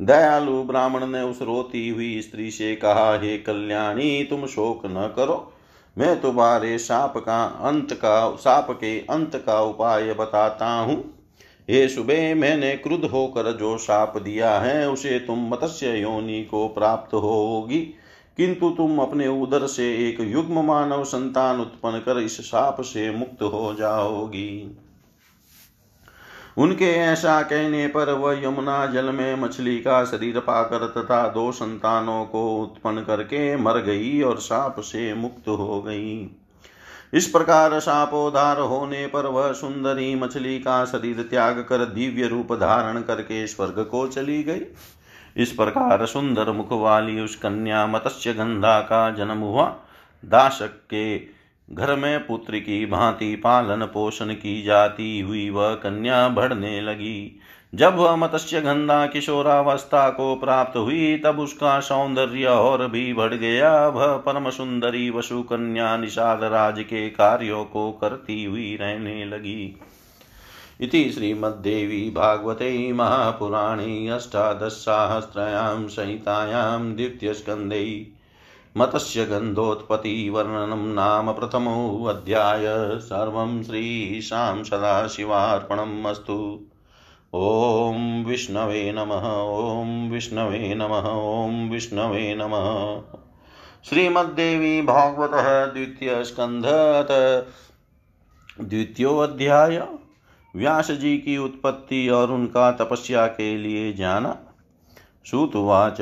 दयालु 0.01 0.63
ब्राह्मण 0.63 1.07
ने 1.07 1.21
उस 1.21 1.41
रोती 1.41 1.89
हुई 1.89 2.21
स्त्री 2.21 2.51
से 2.51 2.75
कहा, 2.75 3.19
हे 3.19 3.37
कल्याणी, 3.37 4.23
तुम 4.23 4.45
शोक 4.45 4.81
न 4.85 5.13
करो। 5.15 5.53
मैं 5.97 6.21
तुम्हारे 6.21 6.77
साप 6.77 7.17
का 7.17 7.43
अंत 7.43 7.93
का, 7.93 8.35
साप 8.35 8.71
के 8.71 8.99
अंत 8.99 9.43
का 9.45 9.61
उपाय 9.61 10.13
बताता 10.13 10.67
हूँ। 10.67 11.13
हे 11.69 11.87
सुबह 11.87 12.35
मैंने 12.35 12.75
क्रुद्ध 12.75 13.05
होकर 13.05 13.51
जो 13.51 13.77
साप 13.77 14.17
दिया 14.17 14.59
है, 14.59 14.89
उसे 14.89 15.19
तुम 15.19 15.49
मत्स्य 15.49 16.01
योनि 16.01 16.43
को 16.43 16.67
प्राप्त 16.67 17.13
होगी। 17.13 17.95
किंतु 18.37 18.69
तुम 18.69 18.99
अपने 18.99 19.27
उदर 19.27 19.67
से 19.67 20.09
एक 20.09 20.21
युग्म 20.21 20.63
मानव 20.65 21.03
संतान 21.03 21.59
उत्पन्न 21.59 21.99
कर 21.99 22.19
इस 22.19 22.37
साप 22.41 22.81
से 22.81 23.09
मुक्त 23.11 23.43
हो 23.43 23.75
जाओगी। 23.79 24.77
उनके 26.57 26.85
ऐसा 26.85 27.41
कहने 27.41 27.87
पर 27.87 28.11
वह 28.11 28.43
यमुना 28.43 28.85
जल 28.85 29.05
में 29.05 29.35
मछली 29.35 29.79
का 29.79 30.05
शरीर 30.05 30.39
पाकर 30.39 30.87
तथा 30.87 31.27
दो 31.27 31.51
संतानों 31.51 32.25
को 32.25 32.57
उत्पन्न 32.57 33.01
करके 33.01 33.55
मर 33.55 33.77
गई 33.77 34.21
और 34.21 34.37
साप 34.37 34.79
से 34.79 35.13
मुक्त 35.13 35.47
हो 35.47 35.81
गई। 35.81 36.35
इस 37.13 37.27
प्रकार 37.27 37.79
सापोधार 37.79 38.59
होने 38.59 39.07
पर 39.07 39.25
वह 39.25 39.51
सुंदरी 39.51 40.15
मछली 40.15 40.59
का 40.59 40.85
शरीर 40.85 41.21
त्याग 41.21 41.59
कर 41.69 41.85
दिव्य 41.85 42.27
रूप 42.27 42.53
धारण 42.53 43.01
करके 43.01 43.47
स्वर्ग 43.47 43.79
को 43.91 44.07
चली 44.07 44.43
गई। 44.43 44.61
इस 45.37 45.51
प्रकार 45.51 46.05
सुंदर 46.05 46.51
मुख 46.51 46.71
वाली 46.71 47.19
उस 47.19 47.35
कन्या 47.35 47.87
मत्स्य 47.87 48.33
गंधा 48.33 48.79
का 48.79 49.09
जन्म 49.11 49.37
हुआ। 49.37 49.75
दासक 50.25 50.71
के 50.93 51.19
घर 51.75 51.95
में 51.95 52.27
पुत्र 52.27 52.59
की 52.59 52.85
भांति 52.85 53.35
पालन 53.35 53.85
पोषण 53.85 54.33
की 54.33 54.61
जाती 54.61 55.19
हुई 55.19 55.49
वह 55.49 55.73
कन्या 55.73 56.27
बढ़ने 56.27 56.81
लगी। 56.81 57.39
जब 57.75 57.95
वह 57.95 58.15
मत्स्य 58.15 58.61
गंधा 58.61 59.05
किशोरावस्था 59.05 60.09
को 60.09 60.35
प्राप्त 60.35 60.77
हुई, 60.77 61.17
तब 61.17 61.39
उसका 61.39 61.79
सौंदर्य 61.79 62.45
और 62.45 62.87
भी 62.87 63.13
बढ़ 63.13 63.33
गया। 63.33 63.87
वह 63.87 64.17
परम 64.17 64.49
सुंदरी 64.49 65.09
वसु 65.09 65.43
कन्या 65.43 65.97
निषाद 65.97 66.43
राज 66.43 66.79
के 66.79 67.09
कार्यों 67.09 67.65
को 67.65 67.91
करती 67.91 68.43
हुई 68.43 68.77
रहने 68.81 69.25
लगी। 69.25 69.79
इति 70.81 71.11
श्रीमद्देवी 71.11 72.09
भागवते 72.09 72.93
महापुराणे 72.93 74.07
अष्टादशसाहस्रयां 74.07 75.87
संहितायां 75.87 76.95
द्वितीयस्कन्धे 76.95 78.07
मत्स्यगन्धोत्पत्तिवर्णनं 78.77 80.93
नाम 80.93 81.31
प्रथमोऽध्याय 81.31 82.99
सर्वं 82.99 83.63
श्रीशां 83.63 84.63
सदाशिवार्पणम् 84.63 86.05
अस्तु। 86.05 86.59
ॐ 87.33 88.23
विष्णवे 88.23 88.91
नमः, 88.91 89.41
ॐ 89.41 90.09
विष्णवे 90.09 90.75
नमः, 90.75 91.09
ॐ 91.09 91.69
विष्णवे 91.69 92.35
नमः। 92.35 93.01
श्रीमद्देवी 93.89 94.81
भागवतः 94.81 95.65
द्वितीयस्कन्ध 95.65 96.65
द्वितीयोऽध्याय। 98.61 99.87
व्यास 100.55 100.91
जी 100.91 101.17
की 101.17 101.37
उत्पत्ति 101.37 102.09
और 102.09 102.31
उनका 102.31 102.71
तपस्या 102.71 103.27
के 103.27 103.57
लिए 103.57 103.93
जाना। 103.93 104.37
श्रुतुवाच 105.25 105.97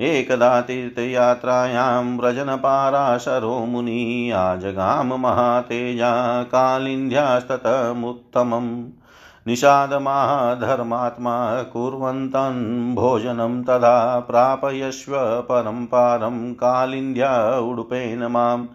एकदा 0.00 0.60
तीर्थयात्रायां 0.60 2.18
व्रजनपाराशरो 2.18 3.58
मुनि 3.58 4.30
आजगाम 4.30 5.14
महातेजा 5.14 6.42
कालिन्द्यास्ततमुत्तमम् 6.42 8.88
निषादमाधर्मात्मा 9.46 11.62
कुर्वन्तं 11.62 12.94
भोजनं 12.94 13.62
तदा 13.62 14.20
प्रापयस्व 14.20 15.40
परं 15.40 15.86
पारं 15.86 16.54
कालिन्द्या 16.54 17.58
उडुपेन 17.58 18.26
माम्। 18.26 18.66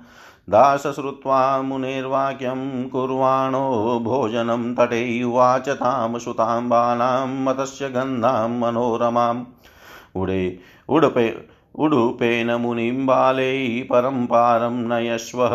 दास 0.49 0.87
श्रुत्वा 0.87 1.61
मुनेर्वाक्यं 1.61 2.89
कुर्वाणो 2.89 3.99
भोजनं 4.03 4.75
तटे 4.75 5.23
उवाच 5.23 5.69
तां 5.69 6.19
सुतां 6.19 6.69
बालां 6.69 7.27
मतस्य 7.27 7.89
गन्धां 7.89 8.49
मनोरमाम्। 8.49 9.43
उडे, 10.15 10.59
उडपे, 10.89 11.55
उडुपेन 11.79 12.51
मुनिं 12.51 13.05
बालै 13.05 13.87
परं 13.89 14.25
पारं 14.25 14.87
नयस्वः 14.87 15.49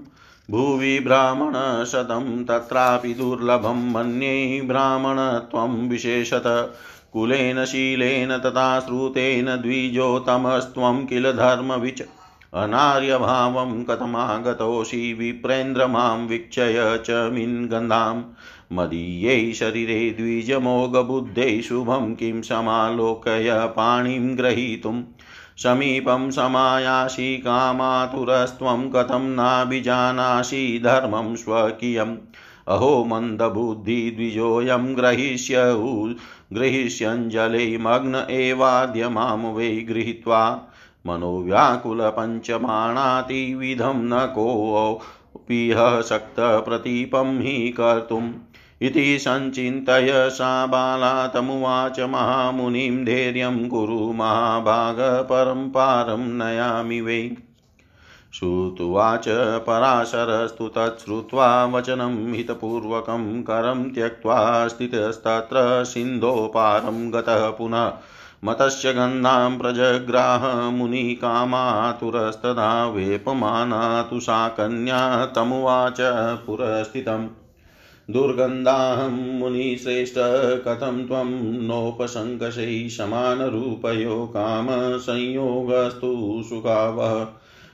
भुवि 0.52 1.00
ब्राह्मणशतं 1.00 2.46
तत्रापि 2.46 3.13
दुर्लभं 3.13 3.92
मन्ये 3.92 4.62
ब्राह्मणत्वं 4.62 5.89
विशेषत। 5.89 6.74
कुलेन 7.13 7.66
शीलेन 7.66 8.38
तथा 8.38 8.80
श्रुतेन 8.80 9.46
द्विजोतमस्त्वं 9.46 11.06
किल 11.06 11.32
धर्मविच 11.32 12.04
अनार्यभावं 12.54 13.84
कथमागतोषि 13.84 15.13
विप्रेन्द्र 15.13 15.88
माँ 15.88 16.18
वीक्षय 16.18 17.04
च 17.06 17.32
मिन् 17.34 17.70
गन्धां 17.70 18.22
मदीयै 18.72 19.54
शरीरे 19.54 20.10
द्विजमोघबुद्धै 20.10 21.62
शुभं 21.62 22.13
किं 22.16 22.42
समालोकय 22.42 23.50
पाणिं 23.68 24.38
ग्रहीतुम् 24.38 25.04
समीपं 25.58 26.32
समायासि 26.32 27.38
कामातुरस्त्वं 27.38 28.89
कथं 28.89 29.30
नाभिजानासि 29.30 30.82
धर्मं 30.84 31.36
स्वकीयम्। 31.36 32.18
अहो 32.68 33.04
मन्दबुद्धिद्विजोऽयं 33.04 34.98
ग्रहीष्य 34.98 35.56
गृहीष्यञ्जले 36.54 37.78
मग्न 37.78 38.26
एवाद्य 38.30 39.10
माँ 39.10 39.54
वै 39.54 39.70
गृहीत्वा। 39.70 40.70
मनोव्याकुलपञ्चमाणातिविधं 41.06 43.94
न 43.94 44.26
कोऽपिह 44.26 46.02
शक्तप्रतीपं 46.02 47.39
हि 47.39 47.70
कर्तुम्। 47.70 48.34
इति 48.82 49.20
सञ्चिन्तय 49.20 50.30
सा 50.30 50.66
बाला 50.66 51.28
तमुवाच 51.28 52.00
महामुनिं 52.00 53.06
धैर्यं 53.06 53.70
कुरु 53.70 54.13
महाभागपरं 54.13 55.70
पारं 55.70 56.18
नयामि 56.18 57.02
वै। 57.02 57.32
श्रुत्वाच 58.34 59.26
पराशरस्तु 59.68 60.68
तच्छ्रुत्वा 60.68 61.66
वचनं 61.66 62.34
हितपूर्वकं 62.34 63.44
करं 63.44 63.84
त्यक्त्वा 63.84 64.68
स्थितस्तत्र 64.68 65.84
सिन्धोपारं 65.84 67.13
गतः 67.13 67.50
पुनः। 67.50 67.94
मतस्य 68.43 68.93
गन्धां 68.93 69.58
प्रजग्राह 69.58 70.69
मुनिकामातुरस्तदा 70.69 72.89
वेपमाना 72.89 74.01
तु 74.01 74.19
सा 74.19 74.47
कन्या 74.47 75.25
तमुवाच 75.25 75.97
पुरस्थितम्। 76.45 77.27
दुर्गन्धाहं 78.13 79.39
मुनिश्रेष्ठ 79.39 80.15
कथं 80.67 81.08
त्वं 81.08 81.62
नोपसङ्कषै 81.62 82.89
समानरूपयो 82.89 84.25
कामसंयोगस्तु 84.25 86.43
सुखावः। 86.49 87.27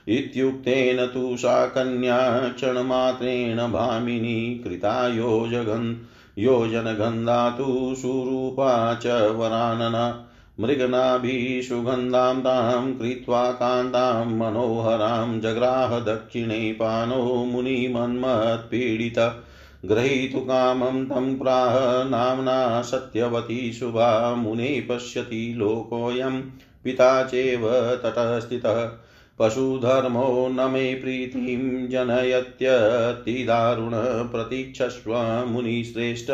इत्युक्तेन 0.08 1.06
तु 1.06 1.36
सा 1.36 1.66
कन्या 1.66 2.48
क्षणमात्रेण 2.48 3.56
भामिनी 3.56 4.60
कृता 4.64 5.08
योजगन्। 5.08 5.96
योजनगन्धा 6.38 7.50
तु 7.50 7.94
सुरूपा 7.98 8.94
च 8.94 9.06
वरानना। 9.06 10.26
मृगनाभिसुगन्धां 10.60 12.40
तां 12.40 12.94
कृत्वा 12.94 13.52
कान्तां 13.52 14.26
मनोहरां 14.26 15.40
जग्राह 15.40 15.98
दक्षिणे 15.98 16.72
पानो 16.72 17.44
मुनिमन्मत्पीडित। 17.44 19.42
ग्रहीतु 19.84 20.40
कामं 20.40 21.06
तं 21.06 21.38
प्राह 21.38 22.04
नाम्ना 22.04 22.82
सत्यवती 22.82 23.72
शुभा, 23.72 24.34
मुने 24.34 24.86
पश्यति 24.90 25.54
लोकोऽयं 25.56 26.42
पिता 26.84 27.24
चैव 27.24 28.00
तटस्थितः। 28.04 28.90
पशुधर्मो 29.38 30.48
न 30.48 30.70
मे 30.70 30.94
प्रीतिं 30.94 31.88
जनयत्यतिदारुण 31.88 34.30
प्रतीक्षस्व 34.30 35.44
मुनिश्रेष्ठ 35.48 36.30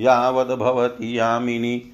यावद्भवति 0.00 1.18
यामिनी। 1.18 1.92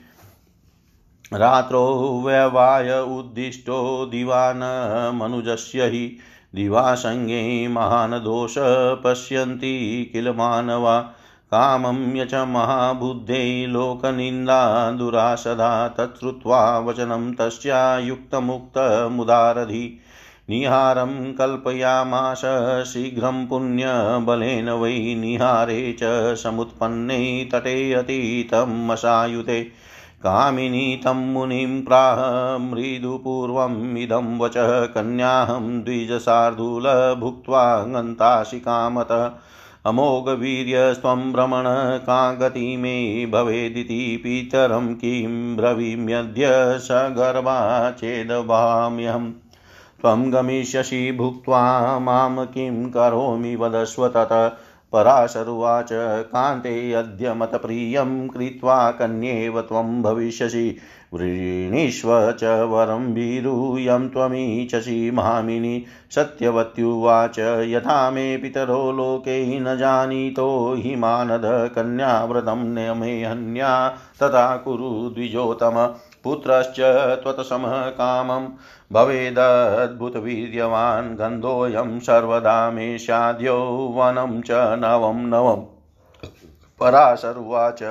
रात्रौ 1.34 2.22
व्यवाय 2.26 3.00
उद्दिष्टो 3.00 4.06
दिवानमनुजस्य 4.06 5.82
हि 5.82 6.16
दिवासङ्गे 6.54 7.68
महान् 7.68 8.12
दोष 8.12 8.54
पश्यन्ति 9.04 10.10
किल 10.12 10.30
मानवा। 10.30 11.14
कामं 11.52 12.16
यच 12.16 12.34
महाबुद्धे 12.34 13.66
लोकनिन्दा 13.66 14.90
दुरासदा। 14.90 15.88
तच्छ्रुत्वा 15.88 16.78
वचनं 16.78 17.34
तस्या 17.34 17.98
युक्तमुक्तमुदारधि 17.98 19.98
निहारं 20.50 21.32
कल्पयामास 21.32 22.42
शीघ्रं 22.86 23.46
पुण्यबलेन 23.46 24.70
वै 24.70 25.14
निहारे 25.14 25.96
च 26.02 26.34
समुत्पन्ने 26.34 27.48
तटे 27.52 27.92
अतीतम् 27.92 28.90
असायुते 28.90 29.84
कामिनी 30.26 31.00
तं 31.04 31.16
मुनिं 31.32 31.82
प्राह 31.84 32.16
मृदुपूर्वम् 32.58 33.98
इदं 33.98 34.38
वचः 34.38 34.70
कन्याहं 34.86 35.82
द्विजशार्दूल 35.84 36.86
भुक्त्वा 37.20 37.64
गन्तासि 37.84 38.60
कामतः 38.60 39.30
अमोघवीर्यस्त्वं 39.86 41.32
भ्रमण 41.32 41.64
का 41.98 42.34
गति 42.34 42.76
मे 42.76 42.94
भवेदिति 43.26 44.20
पितरं 44.24 44.94
किं 44.94 45.56
ब्रवीम्यद्य 45.56 46.48
सगर्भा 46.78 47.58
चेदभाम्यहम् 47.90 49.32
त्वं 50.00 50.32
गमिष्यसि 50.32 51.10
भुक्त्वा 51.12 51.62
माँ 51.98 52.46
किं 52.46 52.90
करोमि 52.90 53.56
वदस्व 53.56 54.08
तत 54.08 54.32
पराशरुवाच 54.94 55.88
कान्ते 56.22 56.92
अद्य 56.92 57.34
मतप्रियं 57.34 58.28
कृत्वा 58.28 58.90
कन्येव 58.90 59.60
त्वं 59.60 60.02
भविष्यसि। 60.02 60.76
वृणीष्व 61.14 62.32
च 62.32 62.44
वरं 62.44 63.12
वीरूयं 63.12 64.08
त्वमीचसि 64.08 65.10
मामिनि। 65.10 65.84
सत्यवत्युवाच, 66.10 67.38
यथा 67.38 68.10
मे 68.10 68.36
पितरो 68.36 68.92
लोके 68.92 69.60
न 69.60 69.76
जानीतो 69.76 70.74
हि 70.78 70.96
मानद 70.96 71.42
कन्याव्रतं 71.44 72.64
न 72.64 72.96
मे 72.96 73.24
हन्या 73.24 73.88
तथा 73.88 74.56
कुरु 74.56 75.10
द्विजोतम। 75.14 75.94
पुत्रश्च 76.24 77.22
त्वत्समः 77.22 77.90
कामं 77.90 78.48
भवेदद्भुतवीर्यवान् 78.92 81.16
गन्धोऽयं 81.16 82.00
सर्वदा 82.00 82.70
मे 82.70 82.98
स्याद्यो 82.98 83.94
वनं 83.96 84.42
च 84.42 84.50
नवं 84.50 85.26
नवम् 85.26 85.64
पराशरुवाच। 86.80 87.82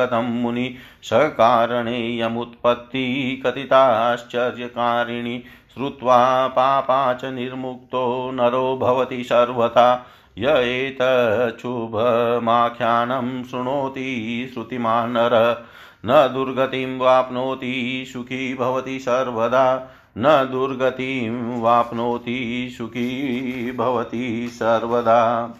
कथं 0.00 0.42
मुनि 0.42 0.74
सकारणे 1.02 2.20
यमुत्पत्ति 2.20 3.42
कथिताश्चर्यकारिणि 3.46 5.42
श्रुत्वा 5.74 6.48
पापा 6.48 7.14
च 7.14 7.24
निर्मुक्तो 7.24 8.32
नरो 8.32 8.76
भवति 8.76 9.24
सर्वथा। 9.24 10.06
य 10.38 10.48
एतच्छुभमाख्यानं 10.48 13.44
शृणोति 13.44 14.50
श्रुतिमान् 14.54 15.12
नर 15.12 15.66
न 16.06 16.30
दुर्गतिं 16.34 16.98
वाप्नोति 16.98 18.04
सुखी 18.12 18.54
भवति 18.54 18.98
सर्वदा। 18.98 19.88
न 20.18 20.48
दुर्गतिं 20.52 21.60
वाप्नोति 21.60 22.68
सुखी 22.78 23.72
भवति 23.72 24.50
सर्वदा। 24.52 25.54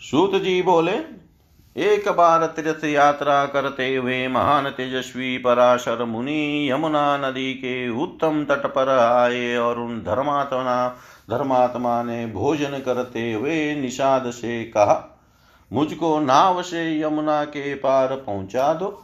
सूत 0.00 0.34
जी 0.34 0.62
बोले, 0.62 1.24
एक 1.76 2.08
बार 2.08 2.46
तीर्थ 2.46 2.84
यात्रा 2.84 3.46
करते 3.46 3.96
हुए 3.96 4.28
महान 4.28 4.70
तेजस्वी 4.70 5.38
पराशर 5.38 6.04
मुनि 6.04 6.68
यमुना 6.70 7.18
नदी 7.18 7.54
के 7.54 7.88
उत्तम 7.88 8.44
तट 8.44 8.66
पर 8.66 8.88
आए 8.88 9.56
और 9.56 9.78
उन 9.78 9.98
धर्मात्मा 9.98 10.88
धर्मात्मा 11.30 12.02
ने 12.02 12.26
भोजन 12.26 12.78
करते 12.78 13.32
हुए 13.32 13.74
निषाद 13.74 14.30
से 14.30 14.64
कहा 14.64 15.10
मुझको 15.74 16.18
नाव 16.20 16.62
से 16.62 17.00
यमुना 17.00 17.44
के 17.44 17.74
पार 17.74 18.14
पहुँचा 18.16 18.72
दो। 18.74 19.00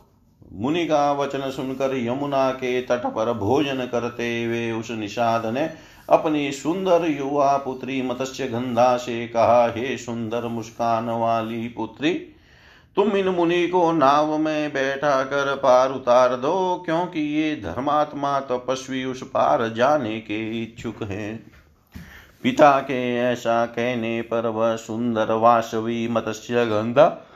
मुनि 0.52 0.84
का 0.86 1.12
वचन 1.12 1.50
सुनकर 1.50 1.96
यमुना 1.96 2.50
के 2.50 2.80
तट 2.82 3.06
पर 3.06 3.32
भोजन 3.32 3.86
करते 3.92 4.44
हुए 4.44 4.70
उस 4.72 4.90
निषाद 4.90 5.46
ने 5.46 5.68
अपनी 6.08 6.50
सुंदर 6.52 7.06
युवा 7.10 7.56
पुत्री 7.56 8.00
मत्स्य 8.02 8.46
गंधा 8.48 8.96
से 8.96 9.26
कहा, 9.28 9.66
हे 9.66 9.96
सुंदर 9.96 10.46
मुस्कान 10.46 11.10
वाली 11.10 11.68
पुत्री, 11.68 12.12
तुम 12.96 13.16
इन 13.16 13.28
मुनि 13.28 13.66
को 13.68 13.92
नाव 13.92 14.36
में 14.38 14.72
बैठा 14.72 15.22
कर 15.22 15.54
पार 15.56 15.92
उतार 15.92 16.36
दो, 16.36 16.82
क्योंकि 16.84 17.20
ये 17.20 17.54
धर्मात्मा 17.56 18.40
तपस्वी 18.40 19.04
उस 19.04 19.22
पार 19.22 19.68
जाने 19.68 20.20
के 20.20 20.62
इच्छुक 20.62 21.02
हैं। 21.02 21.49
पिता 22.42 22.80
के 22.80 23.16
ऐसा 23.16 23.66
कहने 23.66 24.22
पर 24.22 24.46
वह 24.46 24.76
सुंदर 24.76 25.32
वासवी 25.32 26.08
मत्स्य 26.08 26.66
गंधा 26.66 27.26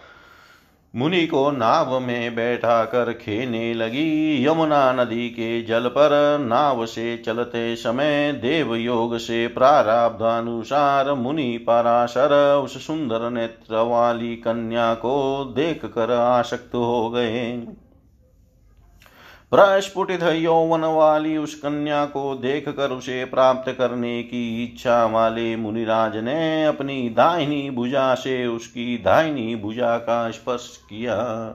मुनि 0.95 1.27
को 1.27 1.51
नाव 1.51 2.01
में 2.01 2.35
बैठा 2.35 2.85
कर 2.85 3.13
खेने 3.13 3.75
लगी। 3.75 4.47
यमुना 4.47 4.93
नदी 4.93 5.29
के 5.29 5.63
जल 5.63 5.89
पर 5.89 6.39
नाव 6.41 6.87
से 6.87 7.17
चलते 7.17 7.77
समय 7.77 8.33
देव 8.33 8.75
योग 8.75 9.17
से 9.19 9.47
प्रारब्धानुसार 9.49 11.13
मुनि 11.15 11.59
पराशर 11.59 12.55
उस 12.65 12.87
सुंदर 12.87 13.31
नेत्र 13.31 13.77
वाली 13.77 14.37
कन्या 14.37 14.95
को 14.95 15.45
देख 15.57 15.85
कर 15.85 16.11
आसक्त 16.11 16.75
हो 16.75 17.11
गए। 17.11 17.67
प्रस्फुटित 19.55 20.23
यौवन 20.23 20.81
वाली 20.81 21.37
उस 21.37 21.55
कन्या 21.55 22.05
को 22.05 22.35
देख 22.35 22.69
कर 22.69 22.91
उसे 22.91 23.25
प्राप्त 23.25 23.73
करने 23.73 24.23
की 24.23 24.65
इच्छा 24.65 25.07
वाले 25.07 25.57
मुनिराज 25.57 26.17
ने 26.17 26.65
अपनी 26.65 27.09
दाहिनी 27.09 27.71
भुजा 27.71 28.15
से 28.15 28.47
उसकी 28.47 28.99
दाहिनी 28.99 29.57
भुजा 29.57 29.99
का 29.99 30.31
स्पर्श 30.31 30.77
किया। 30.77 31.55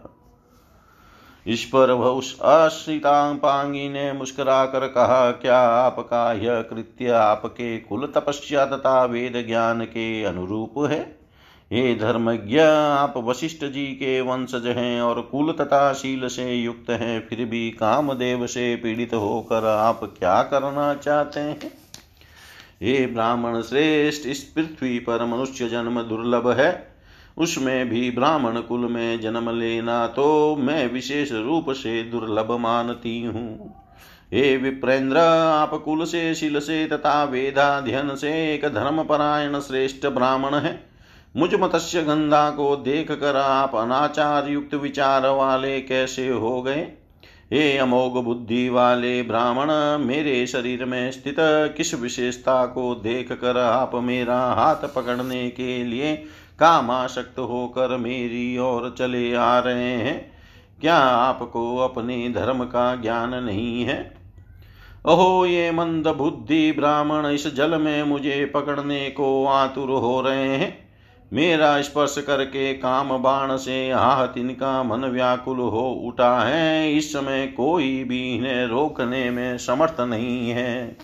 इस 1.48 1.66
पर 1.66 1.92
वह 1.92 2.08
उस 2.08 2.40
अश्रितांपांगी 2.40 3.90
ने 3.90 4.14
मुस्कुरा 4.14 4.66
कर 4.66 4.88
कहा, 4.88 5.32
क्या 5.32 5.60
आपका 5.60 6.34
यह 6.34 6.62
कृत्य 6.62 7.10
आपके 7.10 7.78
कुल 7.78 8.12
तपस्या 8.16 8.66
तथा 8.66 9.06
वेद 9.06 9.48
ज्ञान 9.48 9.86
के 9.86 10.24
अनुरूप 10.24 10.74
है? 10.78 11.19
हे 11.72 11.96
धर्मज्ञ 11.96 12.60
आप 12.60 13.14
वशिष्ठ 13.18 13.66
जी 13.66 13.86
के 13.86 14.22
वंशज 14.22 14.66
हैं 14.68 15.02
और 15.02 15.22
कुल 15.22 15.52
तथा 15.52 15.94
शील 15.94 16.28
से 16.28 16.54
युक्त 16.54 16.90
हैं, 16.90 17.28
फिर 17.28 17.46
भी 17.46 17.70
कामदेव 17.72 18.48
से 18.48 18.76
पीड़ित 18.76 19.14
होकर 19.14 19.66
आप 19.66 20.00
क्या 20.20 20.42
करना 20.44 20.94
चाहते 20.94 21.40
हैं? 21.40 21.72
ये 22.82 23.06
ब्राह्मण 23.08 23.62
श्रेष्ठ, 23.62 24.28
इस 24.28 24.44
पृथ्वी 24.44 25.00
पर 25.00 25.26
मनुष्य 25.26 25.70
जन्म 25.70 26.02
दुर्लभ 26.02 26.50
है। 26.52 26.88
उसमें 27.38 27.90
भी 27.90 28.12
ब्राह्मण 28.12 28.60
कुल 28.62 28.80
में 28.80 29.20
जन्म 29.22 29.50
लेना 29.50 30.08
तो 30.08 30.56
मैं 30.56 30.92
विशेष 30.94 31.32
रूप 31.32 31.70
से 31.70 32.04
दुर्लभ 32.04 32.52
मानती 32.52 33.24
हूँ। 33.24 33.74
हे 34.34 34.58
विप्रेंद्र, 34.58 35.18
आप 35.18 35.82
कुल 35.86 36.06
से, 36.06 36.36
शिल 36.36 36.60
से 36.60 36.86
तथा 36.88 37.24
वेदाध्यन 37.24 38.16
से 38.16 38.54
एक 38.54 38.66
धर्मपरायण 38.66 39.60
श्रेष्ठ 39.60 40.06
ब्राह्मण 40.08 40.56
है। 40.56 40.89
मुझ 41.38 41.56
मत्स्य 41.56 42.02
गंधा 42.02 42.50
को 42.50 42.76
देख 42.76 43.12
कर 43.12 43.36
आप 43.36 43.76
अनाचार 43.76 44.50
युक्त 44.50 44.74
विचार 44.74 45.28
वाले 45.28 45.82
कैसे 45.82 46.30
हो 46.30 46.62
गए? 46.62 46.92
हे 47.54 47.78
अमोघ 47.78 48.14
बुद्धि 48.14 48.70
वाले 48.70 49.24
ब्राह्मण, 49.24 49.68
मेरे 50.06 50.48
शरीर 50.48 50.86
में 50.86 51.12
स्थित 51.12 51.36
किस 51.78 51.94
विशेषता 51.94 52.66
को 52.66 52.96
देख 52.96 53.32
कर 53.32 53.58
आप 53.58 53.92
मेरा 53.96 54.40
हाथ 54.40 54.76
पकड़ने 54.76 55.50
के 55.50 55.84
लिए 55.84 56.16
कामाशक्त 56.60 57.40
होकर 57.40 57.98
मेरी 57.98 58.58
ओर 58.58 58.96
चले 58.98 59.34
आ 59.34 59.60
रहे 59.60 59.94
हैं? 59.94 60.32
क्या 60.82 60.98
आपको 60.98 61.78
अपने 61.78 62.30
धर्म 62.30 62.64
का 62.64 62.96
ज्ञान 62.96 63.44
नहीं 63.44 63.84
है? 63.84 64.18
अहो 65.06 65.46
ये 65.46 65.72
मंद 65.72 66.08
बुद्धि 66.08 66.72
ब्राह्मण, 66.72 67.28
इस 67.28 67.56
जल 67.56 67.82
में 67.82 68.04
मुझे 68.04 68.46
पकड़ने 68.46 69.10
को 69.10 69.46
आतुर 69.46 69.90
हो 69.90 70.22
रहे 70.22 70.56
हैं। 70.56 70.89
मेरा 71.34 71.82
स्पर्श 71.82 72.16
करके 72.28 72.74
काम 72.74 73.18
बाण 73.18 73.58
से 73.58 73.92
आह 73.92 74.40
इनका 74.40 74.84
मन 74.84 75.06
व्याकुल 75.06 75.58
हो 75.58 75.90
उठा 75.92 76.40
है। 76.40 76.94
इस 76.94 77.14
समय 77.14 77.48
कोई 77.48 78.04
भी 78.04 78.36
इन्हें 78.36 78.66
रोकने 78.68 79.32
में 79.32 79.58
समर्थ 79.58 80.02
नहीं 80.02 80.50
है। 80.50 80.98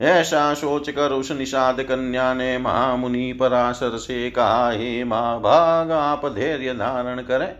ऐसा 0.00 0.54
सोचकर 0.54 1.12
उस 1.12 1.32
निषाद 1.32 1.82
कन्या 1.82 2.34
ने 2.34 2.58
महा 2.58 2.72
महामुनि 2.72 3.32
पराशर 3.32 3.96
से 3.96 4.30
कहा, 4.30 4.70
हे 4.70 5.04
माँ, 5.04 5.40
भाग, 5.40 5.90
आप 5.90 6.26
धैर्य 6.26 6.74
धारण 6.74 7.22
करें। 7.22 7.54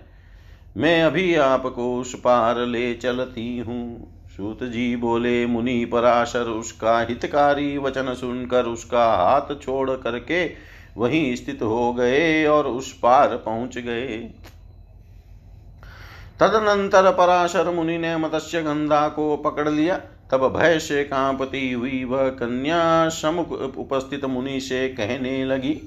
मैं 0.77 1.03
अभी 1.03 1.35
आपको 1.35 2.01
उस 2.01 2.15
पार 2.15 2.59
ले 2.59 2.95
चलती 2.95 3.59
हूँ। 3.59 4.13
सूत 4.37 4.65
जी 4.65 4.97
बोले, 4.97 5.47
मुनि 5.47 5.85
पराशर 5.85 6.43
उसका 6.43 7.01
हितकारी 7.01 7.79
वचन 7.79 8.15
सुनकर 8.15 8.65
उसका 8.65 9.05
हाथ 9.07 9.63
छोड़ 9.63 9.91
करके 9.91 10.71
वहीं 11.01 11.35
स्थित 11.37 11.63
हो 11.63 11.93
गए 11.93 12.45
और 12.47 12.67
उस 12.67 12.93
पार 12.93 13.37
पहुँच 13.37 13.79
गए। 13.79 14.17
तदनंतर 16.41 17.11
पराशर 17.13 17.71
मुनि 17.71 17.99
ने 17.99 18.17
मत्स्य 18.17 18.63
गंधा 18.63 19.09
को 19.09 19.37
पकड़ 19.37 19.69
लिया। 19.69 20.01
तब 20.31 20.47
भय 20.49 20.79
से 20.79 21.05
कांपती 21.05 21.73
हुई 21.73 22.05
वह 22.05 22.29
कन्या 22.29 23.09
समुख 23.09 23.53
उपस्थित 23.53 24.25
मुनि 24.25 24.61
से 24.61 24.89
कहने 24.89 25.45
लगी, 25.45 25.81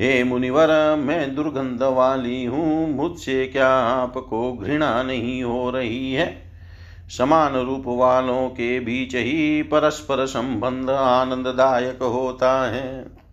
हे 0.00 0.24
मुनिवर, 0.24 0.70
मैं 0.96 1.34
दुर्गंध 1.34 1.82
वाली 1.82 2.44
हूँ, 2.44 2.90
मुझसे 2.90 3.46
क्या 3.46 3.68
आपको 3.68 4.52
घृणा 4.52 5.02
नहीं 5.02 5.42
हो 5.42 5.70
रही 5.70 6.12
है? 6.12 6.26
समान 7.08 7.54
रूप 7.56 7.84
वालों 7.88 8.48
के 8.48 8.78
बीच 8.80 9.14
ही 9.14 9.62
परस्पर 9.62 10.26
संबंध 10.26 10.90
आनंददायक 10.90 12.02
होता 12.02 12.52
है। 12.70 13.25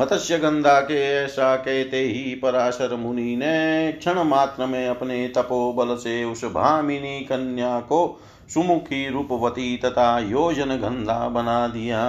मत्स्य 0.00 0.38
गंधा 0.38 0.80
के 0.80 1.24
ऐसा 1.24 1.56
कहते 1.56 2.00
ही 2.00 2.34
पराशर 2.34 2.94
मुनि 2.96 3.36
ने 3.36 3.92
क्षण 3.92 4.22
मात्र 4.22 4.66
में 4.66 4.88
अपने 4.88 5.28
तपोबल 5.28 5.94
से 5.96 6.24
उस 6.24 6.44
भामिनी 6.44 7.20
कन्या 7.20 7.80
को 7.80 8.20
सुमुखी 8.54 9.08
रूपवती 9.08 9.76
तथा 9.76 10.18
योजन 10.18 10.76
गंधा 10.76 11.28
बना 11.28 11.66
दिया। 11.68 12.02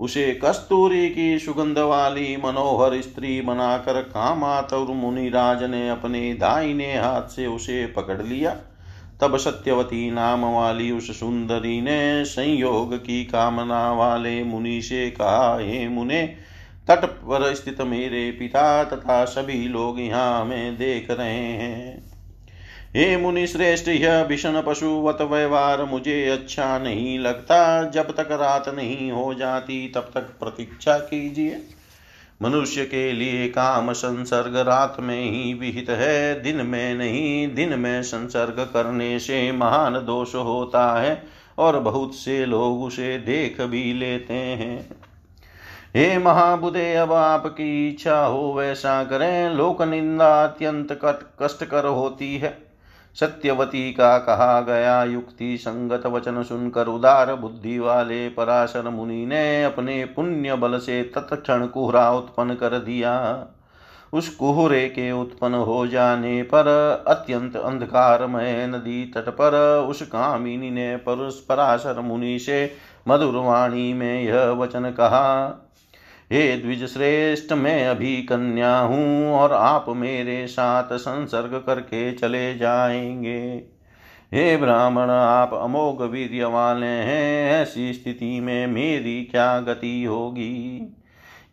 उसे 0.00 0.40
कस्तूरी 0.44 1.08
की 1.10 1.38
सुगंध 1.38 1.78
वाली 1.78 2.36
मनोहर 2.36 3.00
स्त्री 3.00 3.40
बनाकर 3.40 4.00
कामातुर 4.02 4.86
मुनिराज 4.86 5.62
ने 5.62 5.88
अपने 5.90 6.34
दाहिने 6.34 6.98
हाथ 6.98 7.22
से 7.22 7.46
उसे 7.46 7.86
पकड़ 7.86 8.22
लिया। 8.22 8.56
तब 9.20 9.36
सत्यवती 9.36 10.10
नाम 10.10 10.44
वाली 10.44 10.90
उस 10.90 11.20
सुंदरी 11.20 11.80
ने 11.80 12.24
संयोग 12.24 12.96
की 12.96 13.24
कामना 13.24 13.92
वाले 13.92 14.44
मुनि 14.44 14.82
से 14.82 15.10
कहा, 15.10 15.58
हे 15.60 15.88
मुने 15.88 16.36
तट 16.88 17.04
पर 17.04 17.54
स्थित 17.54 17.80
मेरे 17.80 18.30
पिता 18.30 18.84
तथा 18.84 19.24
सभी 19.24 19.68
लोग 19.68 20.00
यहाँ 20.00 20.40
हमें 20.40 20.76
देख 20.76 21.10
रहे 21.10 21.34
हैं। 21.34 22.14
हे 22.96 23.16
मुनि 23.16 23.46
श्रेष्ठ, 23.46 23.88
यह 23.88 24.24
भीषण 24.24 24.62
पशुवत 24.66 25.22
व्यवहार 25.22 25.84
मुझे 25.84 26.28
अच्छा 26.28 26.78
नहीं 26.78 27.18
लगता। 27.18 27.90
जब 27.90 28.10
तक 28.10 28.28
रात 28.32 28.68
नहीं 28.68 29.10
हो 29.12 29.34
जाती, 29.34 29.88
तब 29.88 30.10
तक 30.14 30.20
प्रतीक्षा 30.20 30.98
कीजिए। 30.98 31.62
मनुष्य 32.42 32.84
के 32.84 33.12
लिए 33.12 33.48
काम 33.48 33.92
संसर्ग 33.92 34.56
रात 34.56 34.96
में 35.00 35.30
ही 35.30 35.54
विहित 35.54 35.90
है। 35.90 36.42
दिन 36.42 36.66
में 36.66 36.94
नहीं, 36.94 37.54
दिन 37.54 37.78
में 37.78 38.02
संसर्ग 38.02 38.70
करने 38.74 39.18
से 39.18 39.52
महान 39.52 39.94
दोष 39.94 40.34
होता 40.34 41.00
है 41.00 41.22
और 41.58 41.80
बहुत 41.80 42.14
से 42.14 42.46
लोग 42.46 42.82
उसे 42.82 43.18
देख 43.18 43.60
भी 43.60 43.92
लेते 43.92 44.34
हैं। 44.34 45.03
हे 45.94 46.18
महाबुदे, 46.18 46.94
अब 46.94 47.12
आपकी 47.12 47.88
इच्छा 47.88 48.18
हो 48.18 48.52
वैसा 48.54 49.02
करें। 49.04 49.50
लोक 49.50 49.82
निंदा 49.82 50.44
अत्यंत 50.44 50.98
कष्टकर 51.42 51.86
होती 51.86 52.36
है। 52.36 52.56
सत्यवती 53.16 53.92
का 53.92 54.18
कहा 54.18 54.60
गया 54.60 55.04
युक्ति 55.04 55.56
संगत 55.56 56.06
वचन 56.06 56.42
सुनकर 56.42 56.86
उदार 56.86 57.34
बुद्धि 57.34 57.78
वाले 57.78 58.28
पराशर 58.28 58.88
मुनि 58.88 59.26
ने 59.26 59.64
अपने 59.64 60.04
पुण्य 60.04 60.54
बल 60.54 60.78
से 60.78 61.02
तत्क्षण 61.16 61.66
कुहरा 61.66 62.10
उत्पन्न 62.12 62.54
कर 62.54 62.78
दिया। 62.78 63.14
उस 64.12 64.28
कुहरे 64.28 64.88
के 64.88 65.10
उत्पन्न 65.12 65.54
हो 65.54 65.86
जाने 65.86 66.42
पर 66.42 66.68
अत्यंत 67.08 67.56
अंधकारमय 67.56 68.66
नदी 68.66 69.04
तट 69.06 69.28
पर 69.28 69.54
उस 69.88 70.02
कामिनी 70.02 70.70
ने 70.70 70.96
परुष 70.96 71.38
पराशर 71.40 72.00
मुनि 72.00 72.38
से 72.38 72.72
मधुरवाणी 73.08 73.92
में 73.92 74.22
यह 74.22 74.50
वचन 74.50 74.90
कहा 74.90 75.60
हे 76.32 76.56
द्विज 76.56 76.84
श्रेष्ठ 76.84 77.52
मैं 77.52 77.86
अभी 77.86 78.22
कन्या 78.22 78.78
हूँ 78.78 79.32
और 79.32 79.52
आप 79.52 79.84
मेरे 79.88 80.46
साथ 80.46 80.96
संसर्ग 80.96 81.62
करके 81.66 82.12
चले 82.12 82.54
जाएँगे। 82.54 83.62
हे 84.34 84.56
ब्राह्मण, 84.56 85.10
आप 85.10 85.54
अमोघ 85.54 86.02
वीर्य 86.02 86.44
वाले 86.44 86.86
हैं, 86.86 87.52
ऐसी 87.62 87.92
स्थिति 87.92 88.40
में 88.40 88.66
मेरी 88.66 89.24
क्या 89.24 89.60
गति 89.60 90.04
होगी? 90.04 90.96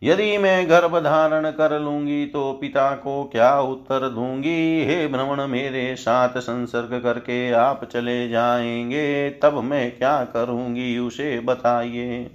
यदि 0.02 0.38
मैं 0.38 0.70
गर्भ 0.70 0.98
धारण 0.98 1.50
कर 1.50 1.80
लूँगी 1.80 2.26
तो 2.26 2.52
पिता 2.52 2.90
को 2.90 3.24
क्या 3.24 3.60
उत्तर 3.60 4.08
दूँगी? 4.08 4.84
हे 4.84 5.06
भ्रमण, 5.08 5.46
मेरे 5.46 5.96
साथ 5.96 6.38
संसर्ग 6.38 7.00
करके 7.02 7.50
आप 7.52 7.84
चले 7.84 8.28
जाएँगे, 8.28 9.30
तब 9.30 9.58
मैं 9.58 9.98
क्या 9.98 10.24
करूँगी, 10.24 10.98
उसे 10.98 11.40
बताइए। 11.40 12.30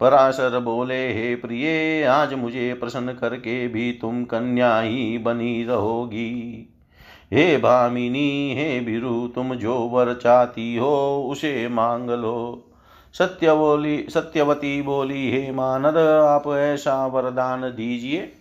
पराशर 0.00 0.58
बोले, 0.58 1.12
हे 1.12 1.34
प्रिय, 1.36 2.04
आज 2.04 2.34
मुझे 2.34 2.74
प्रसन्न 2.74 3.12
करके 3.12 3.66
भी 3.68 3.90
तुम 3.92 4.24
कन्या 4.24 4.78
ही 4.80 5.18
बनी 5.18 5.64
रहोगी। 5.64 6.70
हे 7.32 7.56
भामिनी, 7.56 8.54
हे 8.54 8.80
बिरु 8.80 9.26
तुम 9.28 9.54
जो 9.54 9.74
वर 9.74 10.14
चाहती 10.14 10.76
हो 10.76 11.28
उसे 11.30 11.68
मांग 11.68 12.10
लो। 12.10 12.70
सत्य 13.14 13.54
बोली, 13.54 14.06
सत्यवती 14.10 14.80
बोली, 14.82 15.30
हे 15.30 15.50
मानद 15.52 15.96
आप 15.96 16.48
ऐसा 16.48 17.06
वरदान 17.06 17.62
दीजिए, 17.62 18.32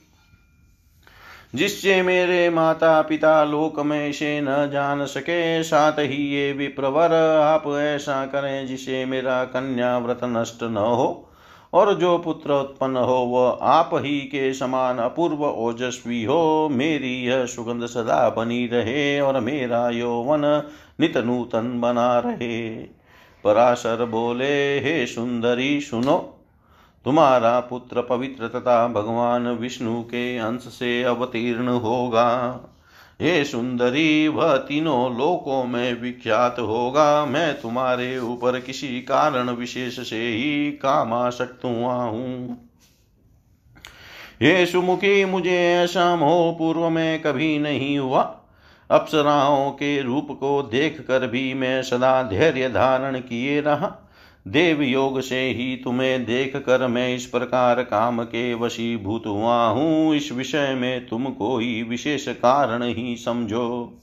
जिससे 1.56 2.01
मेरे 2.01 2.49
माता 2.49 3.01
पिता 3.01 3.43
लोक 3.43 3.80
में 3.80 4.12
से 4.12 4.39
न 4.41 4.70
जान 4.74 5.06
सके। 5.06 5.64
साथ 5.64 5.99
ही 5.99 6.24
ये 6.36 6.51
विप्रवर, 6.54 7.14
आप 7.41 7.64
ऐसा 7.68 8.26
करें 8.26 8.68
जिसे 8.68 9.06
मेरा 9.06 9.43
कन्या 9.45 9.97
व्रत 9.97 10.20
नष्ट 10.24 10.64
न 10.64 10.78
हो। 10.78 11.30
और 11.74 11.93
जो 11.93 12.17
पुत्र 12.17 12.53
उत्पन्न 12.53 12.97
हो, 12.97 13.15
वह 13.15 13.57
आप 13.61 13.89
ही 13.93 14.19
के 14.19 14.53
समान 14.53 14.97
अपूर्व 14.97 15.45
ओजस्वी 15.45 16.24
हो। 16.24 16.69
मेरी 16.71 17.24
यह 17.24 17.45
सुगंध 17.45 17.86
सदा 17.86 18.30
बनी 18.30 18.67
रहे 18.67 19.19
और 19.19 19.39
मेरा 19.39 19.89
यौवन 19.89 20.71
नित 20.99 21.17
नूतन 21.17 21.82
बना 21.82 22.19
रहे। 22.19 22.69
पराशर 23.43 24.05
बोले, 24.05 24.80
हे 24.80 25.05
सुंदरी, 25.05 25.82
सुनो। 25.82 26.30
तुम्हारा 27.05 27.59
पुत्र 27.59 28.01
पवित्र 28.01 28.47
तथा 28.47 28.88
भगवान 28.88 29.47
विष्णु 29.47 30.03
के 30.03 30.38
अंश 30.38 30.61
से 30.61 31.03
अवतीर्ण 31.03 31.67
होगा। 31.67 32.59
हे 33.24 33.45
सुंदरी, 33.45 34.28
वह 34.28 34.57
तीनों 34.57 35.17
लोकों 35.17 35.63
में 35.65 36.01
विख्यात 36.01 36.55
होगा। 36.59 37.26
मैं 37.26 37.61
तुम्हारे 37.61 38.19
ऊपर 38.19 38.59
किसी 38.59 39.01
कारण 39.01 39.49
विशेष 39.49 40.09
से 40.09 40.28
ही 40.28 40.71
कामाशक्त 40.71 41.65
हुआ 41.65 41.93
हूँ। 41.93 42.69
हे 44.41 44.65
सुमुखी, 44.65 45.26
मुझे 45.26 45.74
ऐसा 45.74 46.15
मोह 46.15 46.57
पूर्व 46.57 46.89
में 46.89 47.21
कभी 47.21 47.59
नहीं 47.59 47.99
हुआ। 47.99 48.39
अप्सराओं 48.91 49.71
के 49.71 50.01
रूप 50.01 50.28
को 50.32 50.61
देख 50.63 51.01
कर 51.01 51.28
भी 51.28 51.53
मैं 51.53 51.84
सदा 51.84 52.24
धैर्य 52.24 52.69
धारण 52.69 53.19
किए 53.19 53.61
रहा। 53.61 54.03
देव 54.48 54.82
योग 54.82 55.22
से 55.22 55.39
ही 55.50 55.76
तुम्हें 55.76 56.26
देख 56.26 56.56
कर 56.56 56.88
मैं 56.88 57.16
इस 57.16 57.26
प्रकार 57.26 57.84
काम 57.84 58.24
के 58.24 58.54
वशीभूत 58.54 59.24
हुआ 59.28 59.68
हूँ। 59.68 60.16
इस 60.16 60.32
विषय 60.32 60.74
में 60.74 61.08
तुम 61.08 61.26
कोई 61.26 61.84
विशेष 61.84 62.28
कारण 62.28 62.84
ही 62.84 63.16
समझो। 63.16 63.94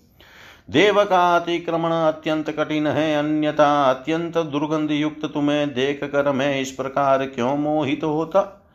देव 0.71 1.05
का 1.05 1.37
अतिक्रमण 1.37 1.91
अत्यंत 1.91 2.51
कठिन 2.51 2.87
है, 2.87 3.17
अन्यथा 3.17 3.91
अत्यंत 3.91 4.39
दुर्गंध 4.39 4.91
युक्त 4.91 5.25
तुम्हें 5.25 5.75
देख 5.75 6.05
कर 6.05 6.33
मैं 6.33 6.61
इस 6.61 6.71
प्रकार 6.71 7.27
क्यों 7.27 7.57
मोहित 7.57 8.01
तो 8.01 8.13
होता? 8.13 8.67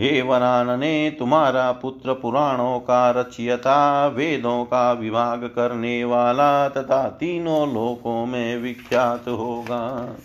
हे 0.00 0.22
वरान 0.22 0.80
ने 0.80 1.16
तुम्हारा 1.18 1.72
पुत्र 1.72 2.12
पुराणों 2.12 2.78
का 2.78 3.10
रचयता, 3.10 4.06
वेदों 4.06 4.64
का 4.64 4.92
विभाग 4.92 5.44
करने 5.44 6.04
वाला 6.04 6.68
तथा 6.68 7.08
तीनों 7.08 7.74
लोकों 7.74 8.26
में 8.26 8.56
विख्यात 8.56 9.28
होगा। 9.28 10.16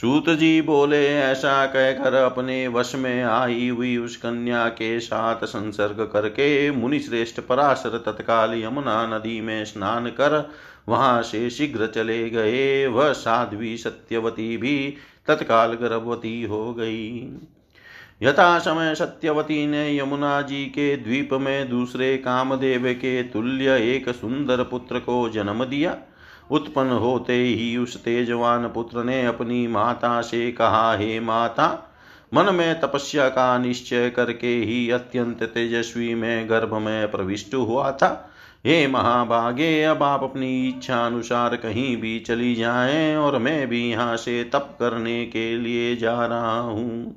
सूत 0.00 0.28
जी 0.30 0.60
बोले, 0.62 1.08
ऐसा 1.16 1.66
कहकर 1.66 2.14
अपने 2.14 2.68
वश 2.68 2.94
में 2.94 3.22
आई 3.22 3.68
हुई 3.68 3.96
उस 3.96 4.16
कन्या 4.16 4.68
के 4.68 5.00
साथ 5.00 5.44
संसर्ग 5.44 6.10
करके 6.12 6.70
मुनि 6.70 6.98
श्रेष्ठ 6.98 7.40
पराशर 7.40 7.98
तत्काल 7.98 8.54
यमुना 8.54 9.06
नदी 9.06 9.40
में 9.40 9.64
स्नान 9.64 10.06
कर 10.06 10.50
वहाँ 10.88 11.22
से 11.22 11.50
शीघ्र 11.50 11.86
चले 11.86 12.30
गए। 12.30 12.86
वह 12.86 13.12
साध्वी 13.12 13.76
सत्यवती 13.76 14.56
भी 14.56 14.94
तत्काल 15.26 15.72
गर्भवती 15.72 16.42
हो 16.42 16.74
गई। 16.74 17.38
यथा 18.22 18.58
समय 18.58 18.94
सत्यवती 18.94 19.66
ने 19.66 19.98
यमुना 19.98 20.42
जी 20.42 20.64
के 20.64 20.96
द्वीप 20.96 21.32
में 21.32 21.70
दूसरे 21.70 22.16
कामदेव 22.16 22.92
के 22.92 23.22
तुल्य 23.22 23.76
एक 23.94 24.08
सुंदर 24.08 24.62
पुत्र 24.62 24.98
को 24.98 25.28
जन्म 25.28 25.64
दिया। 25.64 25.96
उत्पन्न 26.50 26.90
होते 26.90 27.32
ही 27.32 27.76
उस 27.76 28.04
तेजवान 28.04 28.68
पुत्र 28.68 29.04
ने 29.04 29.26
अपनी 29.26 29.66
माता 29.66 30.20
से 30.20 30.52
कहा, 30.52 30.96
हे 30.96 31.20
माता, 31.20 31.86
मन 32.34 32.54
में 32.54 32.80
तपस्या 32.80 33.28
का 33.28 33.58
निश्चय 33.58 34.10
करके 34.10 34.56
ही 34.56 34.90
अत्यंत 34.90 35.42
तेजस्वी 35.42 36.14
में 36.14 36.50
गर्भ 36.50 36.74
में 36.74 37.10
प्रविष्ट 37.10 37.54
हुआ 37.54 37.92
था। 37.92 38.26
हे 38.66 38.86
महाभागे, 38.86 39.82
अब 39.82 40.02
आप 40.02 40.22
अपनी 40.22 40.68
इच्छा 40.68 41.06
अनुसार 41.06 41.56
कहीं 41.56 41.96
भी 41.96 42.20
चली 42.20 42.54
जाएँ 42.54 43.16
और 43.16 43.38
मैं 43.38 43.68
भी 43.68 43.90
यहाँ 43.90 44.16
से 44.16 44.44
तप 44.44 44.76
करने 44.80 45.26
के 45.26 45.56
लिए 45.56 45.96
जा 45.96 46.26
रहा 46.26 46.60
हूँ। 46.60 47.16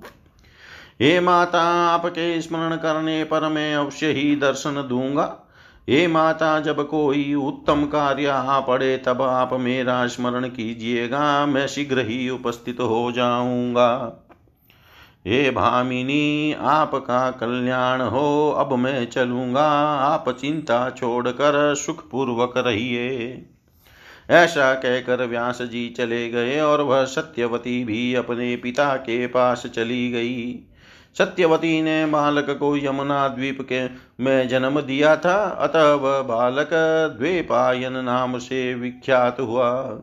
हे 1.01 1.19
माता, 1.19 1.61
आपके 1.63 2.41
स्मरण 2.41 2.75
करने 2.75 3.23
पर 3.23 3.49
मैं 3.49 3.75
अवश्य 3.75 4.11
ही 4.11 4.35
दर्शन 4.35 4.85
दूँगा। 4.89 5.42
हे 5.89 6.07
माता, 6.07 6.59
जब 6.59 6.89
कोई 6.89 7.33
उत्तम 7.33 7.85
कार्य 7.85 8.25
आ 8.25 8.59
पड़े, 8.59 8.97
तब 8.97 9.21
आप 9.21 9.53
मेरा 9.53 10.07
स्मरण 10.07 10.47
कीजिएगा। 10.47 11.45
मैं 11.45 11.67
शीघ्र 11.67 11.99
ही 11.99 12.29
उपस्थित 12.29 12.79
हो 12.79 13.11
जाऊँगा। 13.11 14.19
हे 15.27 15.51
भामिनी, 15.51 16.55
आपका 16.59 17.31
कल्याण 17.31 18.01
हो, 18.01 18.51
अब 18.51 18.73
मैं 18.73 19.05
चलूँगा। 19.05 19.67
आप 19.97 20.29
चिंता 20.29 20.89
छोड़कर 20.89 21.75
सुखपूर्वक 21.75 22.53
रहिए। 22.57 23.45
ऐसा 24.29 24.73
कहकर 24.73 25.25
व्यास 25.25 25.61
जी 25.61 25.89
चले 25.89 26.29
गए 26.29 26.59
और 26.59 26.81
वह 26.81 27.05
सत्यवती 27.05 27.83
भी 27.83 28.13
अपने 28.13 28.55
पिता 28.55 28.95
के 28.95 29.27
पास 29.27 29.67
चली 29.75 30.11
गई। 30.11 30.69
सत्यवती 31.17 31.81
ने 31.81 32.05
बालक 32.05 32.49
को 32.49 32.77
यमुना 32.77 33.27
द्वीप 33.27 33.61
के 33.61 33.85
में 34.23 34.47
जन्म 34.47 34.81
दिया 34.81 35.15
था। 35.15 35.43
अतः 35.59 35.93
वह 35.93 36.21
बालक 36.21 36.69
द्वेपायन 37.19 37.93
नाम 37.93 38.37
से 38.37 38.73
विख्यात 38.73 39.39
हुआ। 39.39 39.99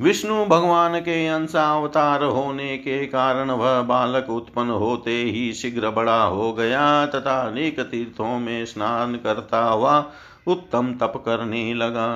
विष्णु 0.00 0.44
भगवान 0.44 1.00
के 1.00 1.26
अंशावतार 1.26 2.24
होने 2.24 2.76
के 2.78 3.06
कारण 3.06 3.50
वह 3.50 3.80
बालक 3.82 4.30
उत्पन्न 4.30 4.70
होते 4.70 5.10
ही 5.10 5.52
शीघ्र 5.52 5.90
बड़ा 5.90 6.22
हो 6.22 6.52
गया 6.52 7.06
तथा 7.06 7.40
अनेक 7.40 7.80
तीर्थों 7.80 8.38
में 8.38 8.66
स्नान 8.66 9.14
करता 9.14 9.62
हुआ 9.62 10.12
उत्तम 10.46 10.94
तप 11.00 11.22
करने 11.26 11.74
लगा। 11.74 12.08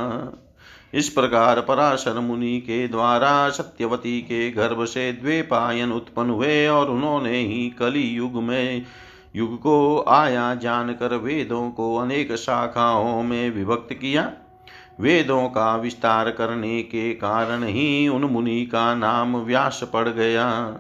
इस 0.95 1.09
प्रकार 1.09 1.61
पराशर 1.61 2.21
मुनि 2.21 2.61
के 2.61 2.89
द्वारा 2.89 3.51
सत्यवती 3.51 4.21
के 4.21 4.51
गर्भ 4.51 4.85
से 4.85 5.13
द्वेपायन 5.13 5.93
उत्पन्न 5.93 6.31
हुए 6.31 6.69
और 6.69 6.91
उन्होंने 6.91 7.39
ही 7.39 7.71
कली 7.71 8.03
युग 8.03 8.35
में, 8.35 8.87
युग 9.37 9.59
को 9.59 10.05
आया 10.09 10.55
जानकर 10.55 11.15
वेदों 11.15 11.71
को 11.71 11.97
अनेक 11.97 12.33
शाखाओं 12.33 13.23
में 13.23 13.51
विभक्त 13.51 13.93
किया। 13.93 14.33
वेदों 15.01 15.49
का 15.49 15.77
विस्तार 15.77 16.31
करने 16.31 16.83
के 16.83 17.15
कारण 17.15 17.65
ही 17.65 18.09
उन 18.09 18.25
मुनि 18.25 18.67
का 18.67 18.95
नाम 18.95 19.37
व्यास 19.37 19.91
पड़ 19.93 20.09
गया। 20.09 20.79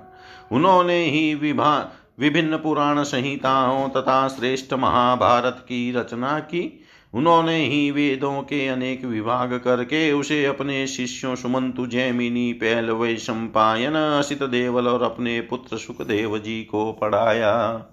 उन्होंने 0.52 1.04
ही 1.04 1.34
विभा, 1.34 1.92
विभिन्न 2.18 2.56
पुराण 2.56 3.02
संहिताओं 3.02 3.88
तथा 3.88 4.28
श्रेष्ठ 4.28 4.72
महाभारत 4.72 5.56
की 5.60 5.92
रचना 5.92 6.38
की। 6.38 6.79
उन्होंने 7.14 7.66
ही 7.66 7.90
वेदों 7.90 8.42
के 8.42 8.68
अनेक 8.68 9.04
विभाग 9.04 9.52
करके 9.54 10.12
उसे 10.12 10.44
अपने 10.44 10.86
शिष्यों 10.86 11.34
सुमंतु 11.34 11.86
जैमिनी 11.86 12.52
पहलवे 12.52 13.16
सम्पायन 13.16 13.94
असित 13.94 14.42
देवल 14.42 14.88
और 14.88 15.02
अपने 15.02 15.40
पुत्र 15.40 15.76
सुखदेव 15.76 16.38
जी 16.38 16.64
को 16.64 16.92
पढ़ाया। 16.92 17.84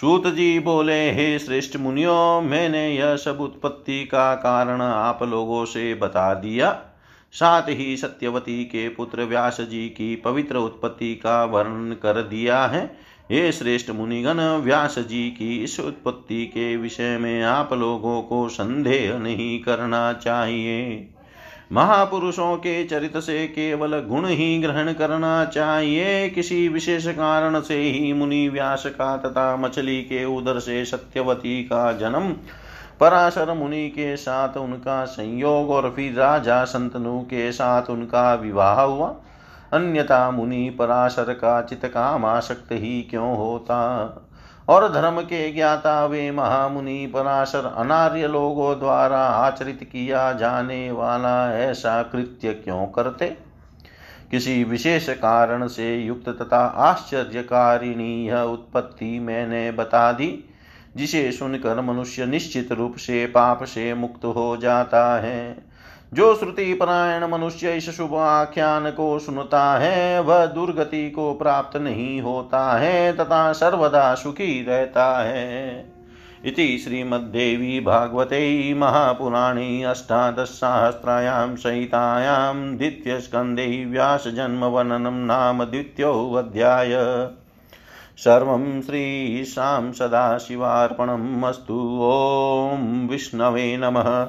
सूत 0.00 0.26
जी 0.26 0.58
बोले, 0.58 1.10
हे 1.10 1.38
श्रेष्ठ 1.38 1.76
मुनियो, 1.76 2.40
मैंने 2.40 2.94
यह 2.94 3.16
सब 3.16 3.40
उत्पत्ति 3.40 4.04
का 4.04 4.34
कारण 4.34 4.80
आप 4.80 5.22
लोगों 5.22 5.64
से 5.64 5.94
बता 5.94 6.34
दिया। 6.34 6.82
साथ 7.32 7.62
ही 7.68 7.96
सत्यवती 7.96 8.64
के 8.64 8.88
पुत्र 8.88 9.24
व्यास 9.24 9.60
जी 9.60 9.88
की 9.88 10.16
पवित्र 10.16 10.56
उत्पत्ति 10.56 11.14
का 11.14 11.44
वर्णन 11.44 11.92
कर 11.92 12.22
दिया 12.22 12.66
है। 12.66 13.13
हे 13.30 13.50
श्रेष्ठ 13.52 13.90
मुनिगण 13.90 14.40
व्यास 14.62 14.98
जी 14.98 15.28
की 15.30 15.56
इस 15.64 15.78
उत्पत्ति 15.80 16.44
के 16.46 16.76
विषय 16.76 17.16
में 17.18 17.42
आप 17.42 17.72
लोगों 17.72 18.20
को 18.22 18.48
संदेह 18.48 19.16
नहीं 19.18 19.58
करना 19.60 20.12
चाहिए। 20.12 21.08
महापुरुषों 21.72 22.56
के 22.56 22.84
चरित्र 22.84 23.20
से 23.20 23.46
केवल 23.46 23.98
गुण 24.00 24.26
ही 24.26 24.58
ग्रहण 24.58 24.92
करना 24.92 25.44
चाहिए। 25.44 26.28
किसी 26.30 26.68
विशेष 26.68 27.06
कारण 27.06 27.60
से 27.60 27.80
ही 27.80 28.12
मुनि 28.12 28.48
व्यास 28.48 28.86
का 28.86 29.16
तथा 29.16 29.56
मछली 29.56 30.00
के 30.02 30.24
उदर 30.24 30.58
से 30.58 30.84
सत्यवती 30.84 31.62
का 31.62 31.92
जन्म, 31.92 32.30
पराशर 33.00 33.54
मुनि 33.54 33.88
के 33.88 34.16
साथ 34.16 34.56
उनका 34.56 35.04
संयोग 35.04 35.70
और 35.70 35.92
फिर 35.96 36.12
राजा 36.12 36.64
संतनु 36.64 37.20
के 37.20 37.52
साथ 37.52 37.90
उनका 37.90 38.34
विवाह 38.34 38.80
हुआ। 38.80 39.14
अन्यथा 39.74 40.30
मुनि 40.30 40.76
पराशर 40.78 41.32
का 41.32 41.62
चित 41.62 41.84
काम 41.84 42.24
आसक्त 42.24 42.72
ही 42.72 43.02
क्यों 43.02 43.36
होता? 43.36 44.10
और 44.68 44.92
धर्म 44.92 45.20
के 45.20 45.52
ज्ञाता 45.52 46.06
वे 46.06 46.30
महामुनि 46.30 47.10
पराशर 47.14 47.74
अनार्य 47.76 48.28
लोगों 48.28 48.78
द्वारा 48.78 49.20
आचरित 49.20 49.80
किया 49.82 50.32
जाने 50.32 50.90
वाला 50.90 51.58
ऐसा 51.58 52.02
कृत्य 52.02 52.52
क्यों 52.52 52.86
करते? 52.86 53.26
किसी 54.30 54.64
विशेष 54.64 55.08
कारण 55.08 55.66
से 55.66 55.96
युक्त 55.96 56.28
तथा 56.28 56.66
आश्चर्यकारिणी 56.66 58.28
यह 58.28 58.40
उत्पत्ति 58.40 59.18
मैंने 59.18 59.70
बता 59.70 60.12
दी, 60.12 60.44
जिसे 60.96 61.32
सुनकर 61.32 61.80
मनुष्य 61.80 62.26
निश्चित 62.26 62.72
रूप 62.72 62.96
से 62.96 63.26
पाप 63.26 63.64
से 63.64 63.94
मुक्त 63.94 64.24
हो 64.24 64.56
जाता 64.56 65.20
है। 65.20 65.73
जो 66.14 66.34
श्रुति 66.34 66.74
परायण 66.74 67.26
मनुष्य 67.26 67.76
इस 67.76 67.96
शुभ 67.96 68.14
आख्यान 68.14 68.90
को 68.90 69.18
सुनता 69.18 69.78
है, 69.78 70.20
वह 70.20 70.46
दुर्गति 70.46 71.10
को 71.10 71.34
प्राप्त 71.34 71.76
नहीं 71.76 72.20
होता 72.20 72.78
है, 72.78 73.16
तथा 73.16 73.52
सर्वदा 73.52 74.14
सुखी 74.14 74.64
रहता 74.64 75.22
है। 75.22 75.86
इति 76.44 76.78
श्रीमद्देवी 76.78 77.80
भागवते 77.80 78.74
महापुराणे 78.74 79.82
अष्टादशसाहस्रायां 79.82 81.56
सहितायां 81.56 82.76
द्वितीयस्कन्धे 82.76 83.84
व्यासजन्मवर्णनं 83.84 85.26
नाम 85.26 85.64
द्वितीयोऽध्याय। 85.64 86.90
सर्वं 88.16 88.82
श्रीशां 88.82 89.92
सदाशिवार्पणम् 89.92 91.44
अस्तु, 91.44 92.00
ॐ 92.02 93.08
विष्णवे 93.08 93.76
नमः। 93.76 94.28